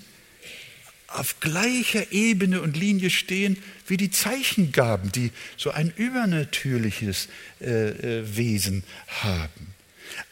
auf 1.07 1.39
gleicher 1.39 2.13
Ebene 2.13 2.61
und 2.61 2.77
Linie 2.77 3.11
stehen 3.11 3.59
wie 3.87 3.97
die 3.97 4.11
Zeichengaben, 4.11 5.13
die 5.13 5.31
so 5.57 5.71
ein 5.71 5.93
übernatürliches 5.97 7.29
äh, 7.61 7.91
äh, 8.19 8.37
Wesen 8.37 8.83
haben. 9.07 9.78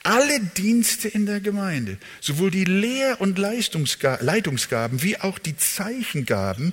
Alle 0.03 0.41
Dienste 0.41 1.09
in 1.09 1.27
der 1.27 1.41
Gemeinde, 1.41 1.99
sowohl 2.21 2.51
die 2.51 2.65
Lehr- 2.65 3.21
und 3.21 3.39
Leitungsgaben 3.39 5.03
wie 5.03 5.19
auch 5.19 5.39
die 5.39 5.57
Zeichengaben, 5.57 6.73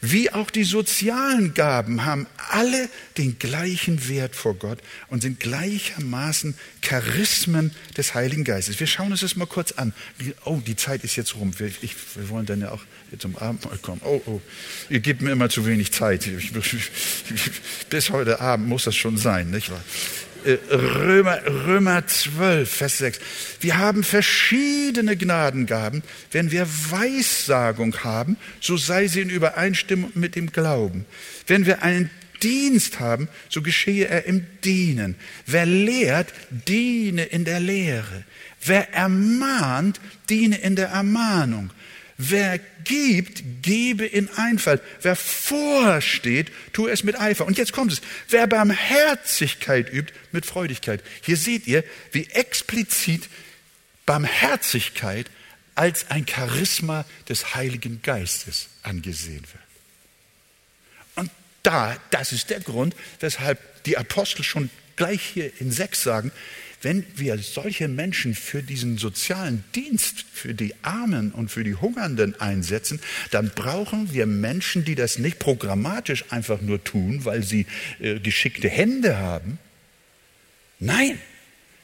wie 0.00 0.32
auch 0.32 0.50
die 0.50 0.64
sozialen 0.64 1.54
Gaben 1.54 2.04
haben 2.04 2.26
alle 2.50 2.88
den 3.18 3.38
gleichen 3.38 4.08
Wert 4.08 4.34
vor 4.34 4.54
Gott 4.54 4.78
und 5.08 5.22
sind 5.22 5.38
gleichermaßen 5.38 6.54
Charismen 6.80 7.70
des 7.96 8.14
Heiligen 8.14 8.42
Geistes. 8.42 8.80
Wir 8.80 8.88
schauen 8.88 9.12
uns 9.12 9.20
das 9.20 9.36
mal 9.36 9.46
kurz 9.46 9.72
an. 9.72 9.92
Oh, 10.44 10.60
die 10.66 10.74
Zeit 10.74 11.04
ist 11.04 11.14
jetzt 11.14 11.36
rum. 11.36 11.56
Wir, 11.58 11.68
ich, 11.82 11.94
wir 12.16 12.28
wollen 12.28 12.46
dann 12.46 12.60
ja 12.60 12.72
auch 12.72 12.82
zum 13.18 13.36
Abendmahl 13.36 13.78
kommen. 13.78 14.00
Oh, 14.04 14.20
oh, 14.26 14.40
ihr 14.90 15.00
gebt 15.00 15.22
mir 15.22 15.30
immer 15.30 15.48
zu 15.48 15.66
wenig 15.66 15.92
Zeit. 15.92 16.28
Bis 17.90 18.10
heute 18.10 18.40
Abend 18.40 18.68
muss 18.68 18.84
das 18.84 18.96
schon 18.96 19.16
sein, 19.16 19.50
nicht 19.50 19.70
wahr? 19.70 19.82
Äh, 20.44 20.58
Römer, 20.74 21.40
Römer 21.46 22.06
12, 22.06 22.70
Vers 22.70 22.98
6. 22.98 23.20
Wir 23.60 23.78
haben 23.78 24.02
verschiedene 24.02 25.16
Gnadengaben. 25.16 26.02
Wenn 26.30 26.50
wir 26.50 26.66
Weissagung 26.66 27.96
haben, 28.04 28.36
so 28.60 28.76
sei 28.76 29.06
sie 29.06 29.20
in 29.20 29.30
Übereinstimmung 29.30 30.12
mit 30.14 30.34
dem 30.34 30.52
Glauben. 30.52 31.06
Wenn 31.46 31.66
wir 31.66 31.82
einen 31.82 32.10
Dienst 32.42 32.98
haben, 32.98 33.28
so 33.48 33.62
geschehe 33.62 34.08
er 34.08 34.26
im 34.26 34.46
Dienen. 34.64 35.14
Wer 35.46 35.66
lehrt, 35.66 36.32
diene 36.50 37.24
in 37.24 37.44
der 37.44 37.60
Lehre. 37.60 38.24
Wer 38.64 38.92
ermahnt, 38.92 40.00
diene 40.28 40.58
in 40.58 40.76
der 40.76 40.88
Ermahnung. 40.88 41.70
Wer 42.18 42.58
gibt, 42.84 43.42
gebe 43.62 44.04
in 44.06 44.28
Einfalt. 44.30 44.82
Wer 45.00 45.16
vorsteht, 45.16 46.52
tue 46.72 46.90
es 46.90 47.02
mit 47.02 47.18
Eifer. 47.18 47.46
Und 47.46 47.58
jetzt 47.58 47.72
kommt 47.72 47.92
es. 47.92 48.00
Wer 48.28 48.46
Barmherzigkeit 48.46 49.92
übt, 49.92 50.12
mit 50.30 50.46
Freudigkeit. 50.46 51.02
Hier 51.22 51.36
seht 51.36 51.66
ihr, 51.66 51.84
wie 52.12 52.26
explizit 52.30 53.28
Barmherzigkeit 54.06 55.30
als 55.74 56.10
ein 56.10 56.26
Charisma 56.26 57.04
des 57.28 57.54
Heiligen 57.54 58.02
Geistes 58.02 58.68
angesehen 58.82 59.42
wird. 59.42 59.62
Und 61.14 61.30
da, 61.62 61.96
das 62.10 62.32
ist 62.32 62.50
der 62.50 62.60
Grund, 62.60 62.94
weshalb 63.20 63.84
die 63.84 63.96
Apostel 63.96 64.42
schon 64.42 64.70
gleich 64.96 65.22
hier 65.22 65.50
in 65.60 65.70
sechs 65.70 66.02
sagen, 66.02 66.32
wenn 66.82 67.06
wir 67.14 67.38
solche 67.38 67.86
Menschen 67.86 68.34
für 68.34 68.62
diesen 68.62 68.98
sozialen 68.98 69.64
Dienst, 69.74 70.24
für 70.32 70.52
die 70.52 70.74
Armen 70.82 71.30
und 71.30 71.48
für 71.48 71.62
die 71.62 71.76
Hungernden 71.76 72.38
einsetzen, 72.40 73.00
dann 73.30 73.50
brauchen 73.50 74.12
wir 74.12 74.26
Menschen, 74.26 74.84
die 74.84 74.96
das 74.96 75.18
nicht 75.18 75.38
programmatisch 75.38 76.24
einfach 76.30 76.60
nur 76.60 76.82
tun, 76.82 77.24
weil 77.24 77.44
sie 77.44 77.66
äh, 78.00 78.18
geschickte 78.18 78.68
Hände 78.68 79.16
haben. 79.16 79.58
Nein, 80.80 81.18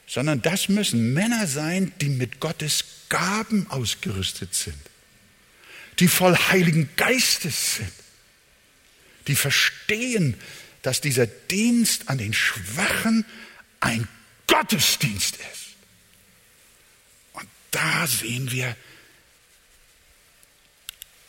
sondern 0.08 0.42
das 0.42 0.68
müssen 0.68 1.14
Männer 1.14 1.46
sein, 1.46 1.92
die 2.00 2.08
mit 2.08 2.40
Gottes 2.40 2.84
Gaben 3.08 3.66
ausgerüstet 3.70 4.54
sind, 4.54 4.78
die 6.00 6.08
voll 6.08 6.36
Heiligen 6.36 6.88
Geistes 6.96 7.76
sind, 7.76 7.92
die 9.28 9.36
verstehen, 9.36 10.34
dass 10.82 11.00
dieser 11.00 11.26
Dienst 11.26 12.08
an 12.08 12.18
den 12.18 12.34
Schwachen 12.34 13.24
ein 13.80 14.08
Gottesdienst 14.48 15.36
ist. 15.36 15.76
Und 17.34 17.48
da 17.70 18.06
sehen 18.06 18.50
wir, 18.50 18.76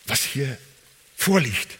was 0.05 0.23
hier 0.23 0.57
vorliegt. 1.15 1.77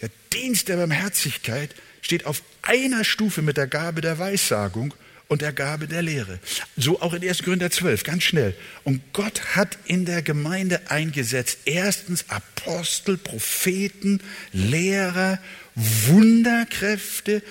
Der 0.00 0.10
Dienst 0.32 0.68
der 0.68 0.76
Barmherzigkeit 0.76 1.74
steht 2.00 2.24
auf 2.24 2.42
einer 2.62 3.04
Stufe 3.04 3.42
mit 3.42 3.58
der 3.58 3.66
Gabe 3.66 4.00
der 4.00 4.18
Weissagung 4.18 4.94
und 5.28 5.40
der 5.40 5.52
Gabe 5.52 5.88
der 5.88 6.02
Lehre. 6.02 6.38
So 6.76 7.00
auch 7.00 7.14
in 7.14 7.26
1. 7.26 7.42
Korinther 7.42 7.70
12, 7.70 8.04
ganz 8.04 8.22
schnell. 8.22 8.54
Und 8.84 9.00
Gott 9.12 9.56
hat 9.56 9.78
in 9.86 10.04
der 10.04 10.22
Gemeinde 10.22 10.90
eingesetzt, 10.90 11.60
erstens 11.64 12.28
Apostel, 12.28 13.16
Propheten, 13.16 14.20
Lehrer, 14.52 15.38
Wunderkräfte, 15.74 17.42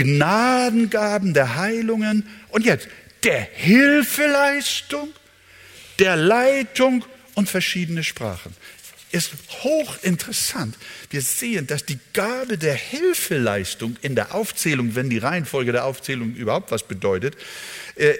Gnadengaben 0.00 1.34
der 1.34 1.56
Heilungen 1.56 2.26
und 2.48 2.64
jetzt 2.64 2.88
der 3.22 3.40
Hilfeleistung, 3.40 5.10
der 5.98 6.16
Leitung 6.16 7.04
und 7.34 7.50
verschiedene 7.50 8.02
Sprachen. 8.02 8.54
Ist 9.12 9.32
hochinteressant. 9.62 10.76
Wir 11.10 11.20
sehen, 11.20 11.66
dass 11.66 11.84
die 11.84 11.98
Gabe 12.14 12.56
der 12.56 12.74
Hilfeleistung 12.74 13.96
in 14.00 14.14
der 14.14 14.34
Aufzählung, 14.34 14.94
wenn 14.94 15.10
die 15.10 15.18
Reihenfolge 15.18 15.72
der 15.72 15.84
Aufzählung 15.84 16.34
überhaupt 16.34 16.70
was 16.70 16.84
bedeutet, 16.84 17.36
äh, 17.96 18.14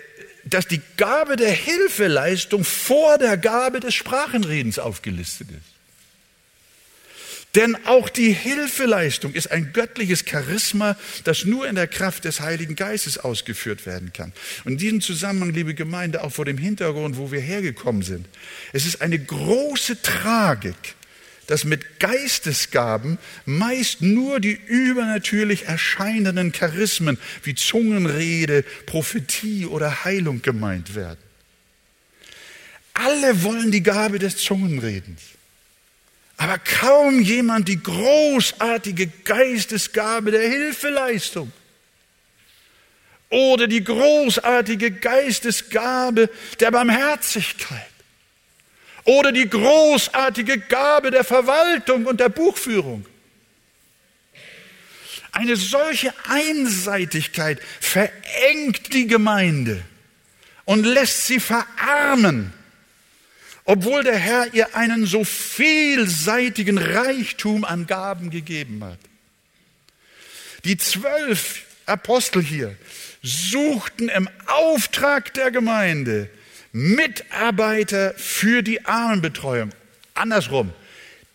dass 0.44 0.66
die 0.66 0.82
Gabe 0.98 1.36
der 1.36 1.52
Hilfeleistung 1.52 2.64
vor 2.64 3.16
der 3.16 3.38
Gabe 3.38 3.80
des 3.80 3.94
Sprachenredens 3.94 4.78
aufgelistet 4.78 5.48
ist. 5.50 5.79
Denn 7.56 7.76
auch 7.86 8.08
die 8.08 8.32
Hilfeleistung 8.32 9.34
ist 9.34 9.50
ein 9.50 9.72
göttliches 9.72 10.24
Charisma, 10.24 10.96
das 11.24 11.44
nur 11.44 11.66
in 11.68 11.74
der 11.74 11.88
Kraft 11.88 12.24
des 12.24 12.40
Heiligen 12.40 12.76
Geistes 12.76 13.18
ausgeführt 13.18 13.86
werden 13.86 14.12
kann. 14.12 14.32
Und 14.64 14.72
in 14.72 14.78
diesem 14.78 15.00
Zusammenhang, 15.00 15.50
liebe 15.50 15.74
Gemeinde, 15.74 16.22
auch 16.22 16.32
vor 16.32 16.44
dem 16.44 16.58
Hintergrund, 16.58 17.16
wo 17.16 17.32
wir 17.32 17.40
hergekommen 17.40 18.02
sind, 18.02 18.26
es 18.72 18.86
ist 18.86 19.02
eine 19.02 19.18
große 19.18 20.00
Tragik, 20.00 20.94
dass 21.48 21.64
mit 21.64 21.98
Geistesgaben 21.98 23.18
meist 23.44 24.00
nur 24.00 24.38
die 24.38 24.56
übernatürlich 24.68 25.66
erscheinenden 25.66 26.52
Charismen 26.52 27.18
wie 27.42 27.56
Zungenrede, 27.56 28.64
Prophetie 28.86 29.66
oder 29.66 30.04
Heilung 30.04 30.42
gemeint 30.42 30.94
werden. 30.94 31.18
Alle 32.94 33.42
wollen 33.42 33.72
die 33.72 33.82
Gabe 33.82 34.20
des 34.20 34.36
Zungenredens 34.36 35.20
aber 36.40 36.56
kaum 36.58 37.20
jemand 37.20 37.68
die 37.68 37.82
großartige 37.82 39.08
Geistesgabe 39.24 40.30
der 40.30 40.48
Hilfeleistung 40.48 41.52
oder 43.28 43.66
die 43.66 43.84
großartige 43.84 44.90
Geistesgabe 44.90 46.30
der 46.58 46.70
Barmherzigkeit 46.70 47.90
oder 49.04 49.32
die 49.32 49.50
großartige 49.50 50.60
Gabe 50.60 51.10
der 51.10 51.24
Verwaltung 51.24 52.06
und 52.06 52.20
der 52.20 52.30
Buchführung. 52.30 53.04
Eine 55.32 55.56
solche 55.56 56.14
Einseitigkeit 56.26 57.60
verengt 57.80 58.94
die 58.94 59.06
Gemeinde 59.06 59.82
und 60.64 60.86
lässt 60.86 61.26
sie 61.26 61.38
verarmen, 61.38 62.54
obwohl 63.70 64.02
der 64.02 64.18
Herr 64.18 64.52
ihr 64.52 64.74
einen 64.74 65.06
so 65.06 65.22
vielseitigen 65.22 66.76
Reichtum 66.76 67.64
an 67.64 67.86
Gaben 67.86 68.30
gegeben 68.30 68.82
hat. 68.82 68.98
Die 70.64 70.76
zwölf 70.76 71.62
Apostel 71.86 72.42
hier 72.42 72.74
suchten 73.22 74.08
im 74.08 74.28
Auftrag 74.46 75.32
der 75.34 75.52
Gemeinde 75.52 76.28
Mitarbeiter 76.72 78.12
für 78.16 78.62
die 78.62 78.84
Armenbetreuung. 78.86 79.70
Andersrum, 80.14 80.72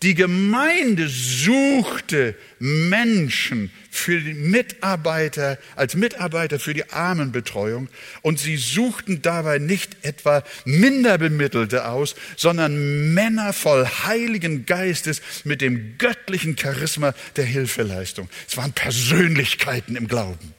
die 0.03 0.13
Gemeinde 0.13 1.07
suchte 1.07 2.35
Menschen 2.59 3.71
für 3.89 4.19
die 4.19 4.33
Mitarbeiter, 4.33 5.57
als 5.75 5.95
Mitarbeiter 5.95 6.59
für 6.59 6.73
die 6.73 6.89
Armenbetreuung 6.91 7.87
und 8.21 8.39
sie 8.39 8.57
suchten 8.57 9.21
dabei 9.21 9.57
nicht 9.57 9.95
etwa 10.03 10.43
Minderbemittelte 10.65 11.87
aus, 11.87 12.15
sondern 12.35 13.13
Männer 13.13 13.53
voll 13.53 13.85
Heiligen 14.05 14.65
Geistes 14.65 15.21
mit 15.43 15.61
dem 15.61 15.97
göttlichen 15.97 16.57
Charisma 16.57 17.13
der 17.37 17.45
Hilfeleistung. 17.45 18.29
Es 18.47 18.57
waren 18.57 18.73
Persönlichkeiten 18.73 19.95
im 19.95 20.07
Glauben. 20.07 20.53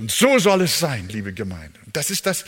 Und 0.00 0.10
so 0.10 0.38
soll 0.38 0.62
es 0.62 0.78
sein, 0.78 1.10
liebe 1.10 1.34
Gemeinde. 1.34 1.78
Das 1.92 2.10
ist 2.10 2.24
das, 2.24 2.46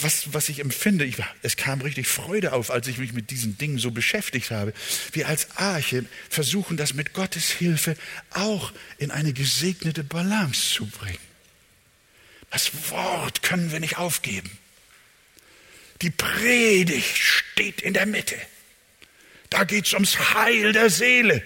was, 0.00 0.32
was 0.32 0.48
ich 0.48 0.60
empfinde. 0.60 1.04
Ich, 1.04 1.16
es 1.42 1.58
kam 1.58 1.82
richtig 1.82 2.08
Freude 2.08 2.54
auf, 2.54 2.70
als 2.70 2.88
ich 2.88 2.96
mich 2.96 3.12
mit 3.12 3.30
diesen 3.30 3.58
Dingen 3.58 3.76
so 3.76 3.90
beschäftigt 3.90 4.50
habe. 4.50 4.72
Wir 5.12 5.28
als 5.28 5.58
Arche 5.58 6.06
versuchen 6.30 6.78
das 6.78 6.94
mit 6.94 7.12
Gottes 7.12 7.50
Hilfe 7.50 7.98
auch 8.30 8.72
in 8.96 9.10
eine 9.10 9.34
gesegnete 9.34 10.02
Balance 10.04 10.72
zu 10.72 10.86
bringen. 10.86 11.18
Das 12.48 12.70
Wort 12.88 13.42
können 13.42 13.70
wir 13.72 13.80
nicht 13.80 13.98
aufgeben. 13.98 14.50
Die 16.00 16.10
Predigt 16.10 17.18
steht 17.18 17.82
in 17.82 17.92
der 17.92 18.06
Mitte. 18.06 18.36
Da 19.50 19.64
geht 19.64 19.84
es 19.84 19.92
ums 19.92 20.32
Heil 20.32 20.72
der 20.72 20.88
Seele. 20.88 21.42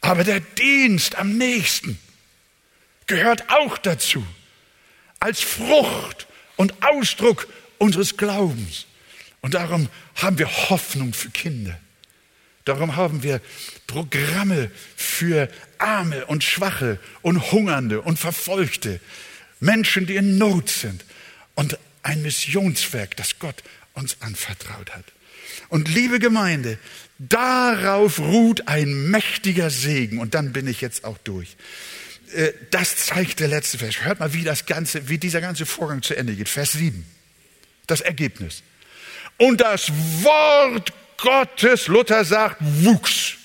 Aber 0.00 0.24
der 0.24 0.40
Dienst 0.40 1.16
am 1.16 1.36
nächsten, 1.36 1.98
gehört 3.06 3.50
auch 3.50 3.78
dazu, 3.78 4.24
als 5.20 5.40
Frucht 5.40 6.26
und 6.56 6.74
Ausdruck 6.82 7.48
unseres 7.78 8.16
Glaubens. 8.16 8.86
Und 9.40 9.54
darum 9.54 9.88
haben 10.16 10.38
wir 10.38 10.50
Hoffnung 10.70 11.12
für 11.12 11.30
Kinder. 11.30 11.78
Darum 12.64 12.96
haben 12.96 13.22
wir 13.22 13.40
Programme 13.86 14.70
für 14.96 15.48
Arme 15.78 16.26
und 16.26 16.42
Schwache 16.42 16.98
und 17.22 17.52
Hungernde 17.52 18.00
und 18.00 18.18
Verfolgte, 18.18 19.00
Menschen, 19.60 20.06
die 20.06 20.16
in 20.16 20.36
Not 20.36 20.68
sind 20.68 21.04
und 21.54 21.78
ein 22.02 22.22
Missionswerk, 22.22 23.16
das 23.16 23.38
Gott 23.38 23.62
uns 23.94 24.16
anvertraut 24.20 24.90
hat. 24.94 25.04
Und 25.68 25.88
liebe 25.88 26.18
Gemeinde, 26.18 26.78
darauf 27.18 28.18
ruht 28.18 28.68
ein 28.68 29.10
mächtiger 29.10 29.70
Segen. 29.70 30.18
Und 30.18 30.34
dann 30.34 30.52
bin 30.52 30.66
ich 30.66 30.80
jetzt 30.80 31.04
auch 31.04 31.18
durch. 31.18 31.56
Äh, 32.34 32.52
das 32.70 32.96
zeigt 32.96 33.40
der 33.40 33.48
letzte 33.48 33.78
Vers. 33.78 34.04
Hört 34.04 34.20
mal, 34.20 34.32
wie, 34.32 34.44
das 34.44 34.66
ganze, 34.66 35.08
wie 35.08 35.18
dieser 35.18 35.40
ganze 35.40 35.66
Vorgang 35.66 36.02
zu 36.02 36.16
Ende 36.16 36.34
geht. 36.34 36.48
Vers 36.48 36.72
7. 36.72 37.06
Das 37.86 38.00
Ergebnis. 38.00 38.62
Und 39.38 39.60
das 39.60 39.90
Wort 40.22 40.92
Gottes, 41.18 41.86
Luther 41.86 42.24
sagt, 42.24 42.56
wuchs. 42.60 43.36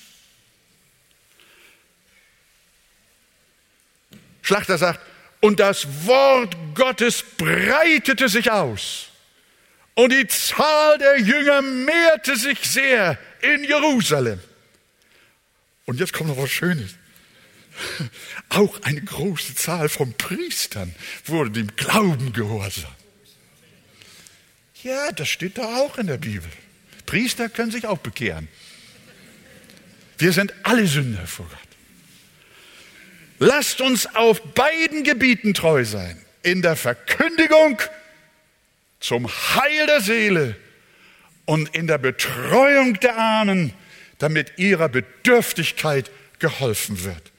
Schlachter 4.42 4.78
sagt, 4.78 5.00
und 5.40 5.60
das 5.60 5.86
Wort 6.06 6.56
Gottes 6.74 7.24
breitete 7.36 8.28
sich 8.28 8.50
aus. 8.50 9.08
Und 9.94 10.12
die 10.12 10.26
Zahl 10.26 10.98
der 10.98 11.20
Jünger 11.20 11.62
mehrte 11.62 12.36
sich 12.36 12.58
sehr 12.60 13.18
in 13.40 13.64
Jerusalem. 13.64 14.40
Und 15.84 16.00
jetzt 16.00 16.12
kommt 16.12 16.30
noch 16.30 16.38
was 16.38 16.50
Schönes. 16.50 16.94
Auch 18.48 18.82
eine 18.82 19.00
große 19.00 19.54
Zahl 19.54 19.88
von 19.88 20.12
Priestern 20.14 20.94
wurde 21.24 21.50
dem 21.50 21.74
Glauben 21.76 22.32
gehorsam. 22.32 22.90
Ja, 24.82 25.12
das 25.12 25.28
steht 25.28 25.58
da 25.58 25.76
auch 25.76 25.96
in 25.96 26.08
der 26.08 26.18
Bibel. 26.18 26.50
Priester 27.06 27.48
können 27.48 27.70
sich 27.70 27.86
auch 27.86 27.98
bekehren. 27.98 28.48
Wir 30.18 30.32
sind 30.32 30.52
alle 30.64 30.86
Sünder 30.86 31.26
vor 31.26 31.46
Gott. 31.46 31.58
Lasst 33.38 33.80
uns 33.80 34.06
auf 34.14 34.40
beiden 34.54 35.04
Gebieten 35.04 35.54
treu 35.54 35.84
sein. 35.84 36.20
In 36.42 36.62
der 36.62 36.76
Verkündigung 36.76 37.80
zum 38.98 39.28
Heil 39.28 39.86
der 39.86 40.00
Seele 40.00 40.56
und 41.44 41.74
in 41.74 41.86
der 41.86 41.98
Betreuung 41.98 42.94
der 43.00 43.16
Armen, 43.16 43.72
damit 44.18 44.58
ihrer 44.58 44.88
Bedürftigkeit 44.88 46.10
geholfen 46.38 47.02
wird. 47.04 47.31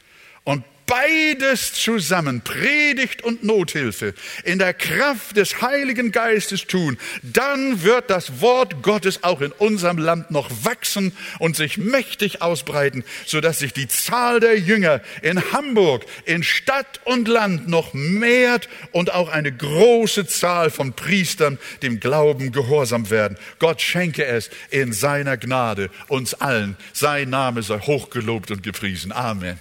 Beides 0.86 1.74
zusammen, 1.74 2.42
Predigt 2.42 3.24
und 3.24 3.44
Nothilfe, 3.44 4.14
in 4.44 4.60
der 4.60 4.74
Kraft 4.74 5.38
des 5.38 5.62
Heiligen 5.62 6.12
Geistes 6.12 6.68
tun, 6.68 6.98
dann 7.22 7.84
wird 7.84 8.10
das 8.10 8.42
Wort 8.42 8.84
Gottes 8.84 9.24
auch 9.24 9.42
in 9.42 9.52
unserem 9.54 9.98
Land 9.98 10.32
noch 10.32 10.50
wachsen 10.64 11.16
und 11.40 11.56
sich 11.56 11.78
mächtig 11.78 12.42
ausbreiten, 12.42 13.04
sodass 13.26 13.60
sich 13.60 13.74
die 13.74 13.88
Zahl 13.88 14.40
der 14.40 14.60
Jünger 14.60 15.02
in 15.22 15.52
Hamburg, 15.54 16.06
in 16.26 16.44
Stadt 16.44 17.00
und 17.06 17.28
Land 17.28 17.68
noch 17.68 17.94
mehrt 17.94 18.68
und 18.92 19.14
auch 19.14 19.30
eine 19.30 19.52
große 19.52 20.28
Zahl 20.28 20.70
von 20.70 20.94
Priestern 20.94 21.60
dem 21.82 22.00
Glauben 22.00 22.52
gehorsam 22.52 23.10
werden. 23.10 23.38
Gott 23.60 23.82
schenke 23.82 24.26
es 24.26 24.50
in 24.70 24.92
seiner 24.92 25.38
Gnade 25.38 25.90
uns 26.08 26.34
allen. 26.34 26.76
Sein 26.92 27.30
Name 27.30 27.64
sei 27.64 27.80
hochgelobt 27.80 28.52
und 28.52 28.64
gepriesen. 28.64 29.12
Amen. 29.12 29.58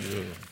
Yeah. 0.00 0.45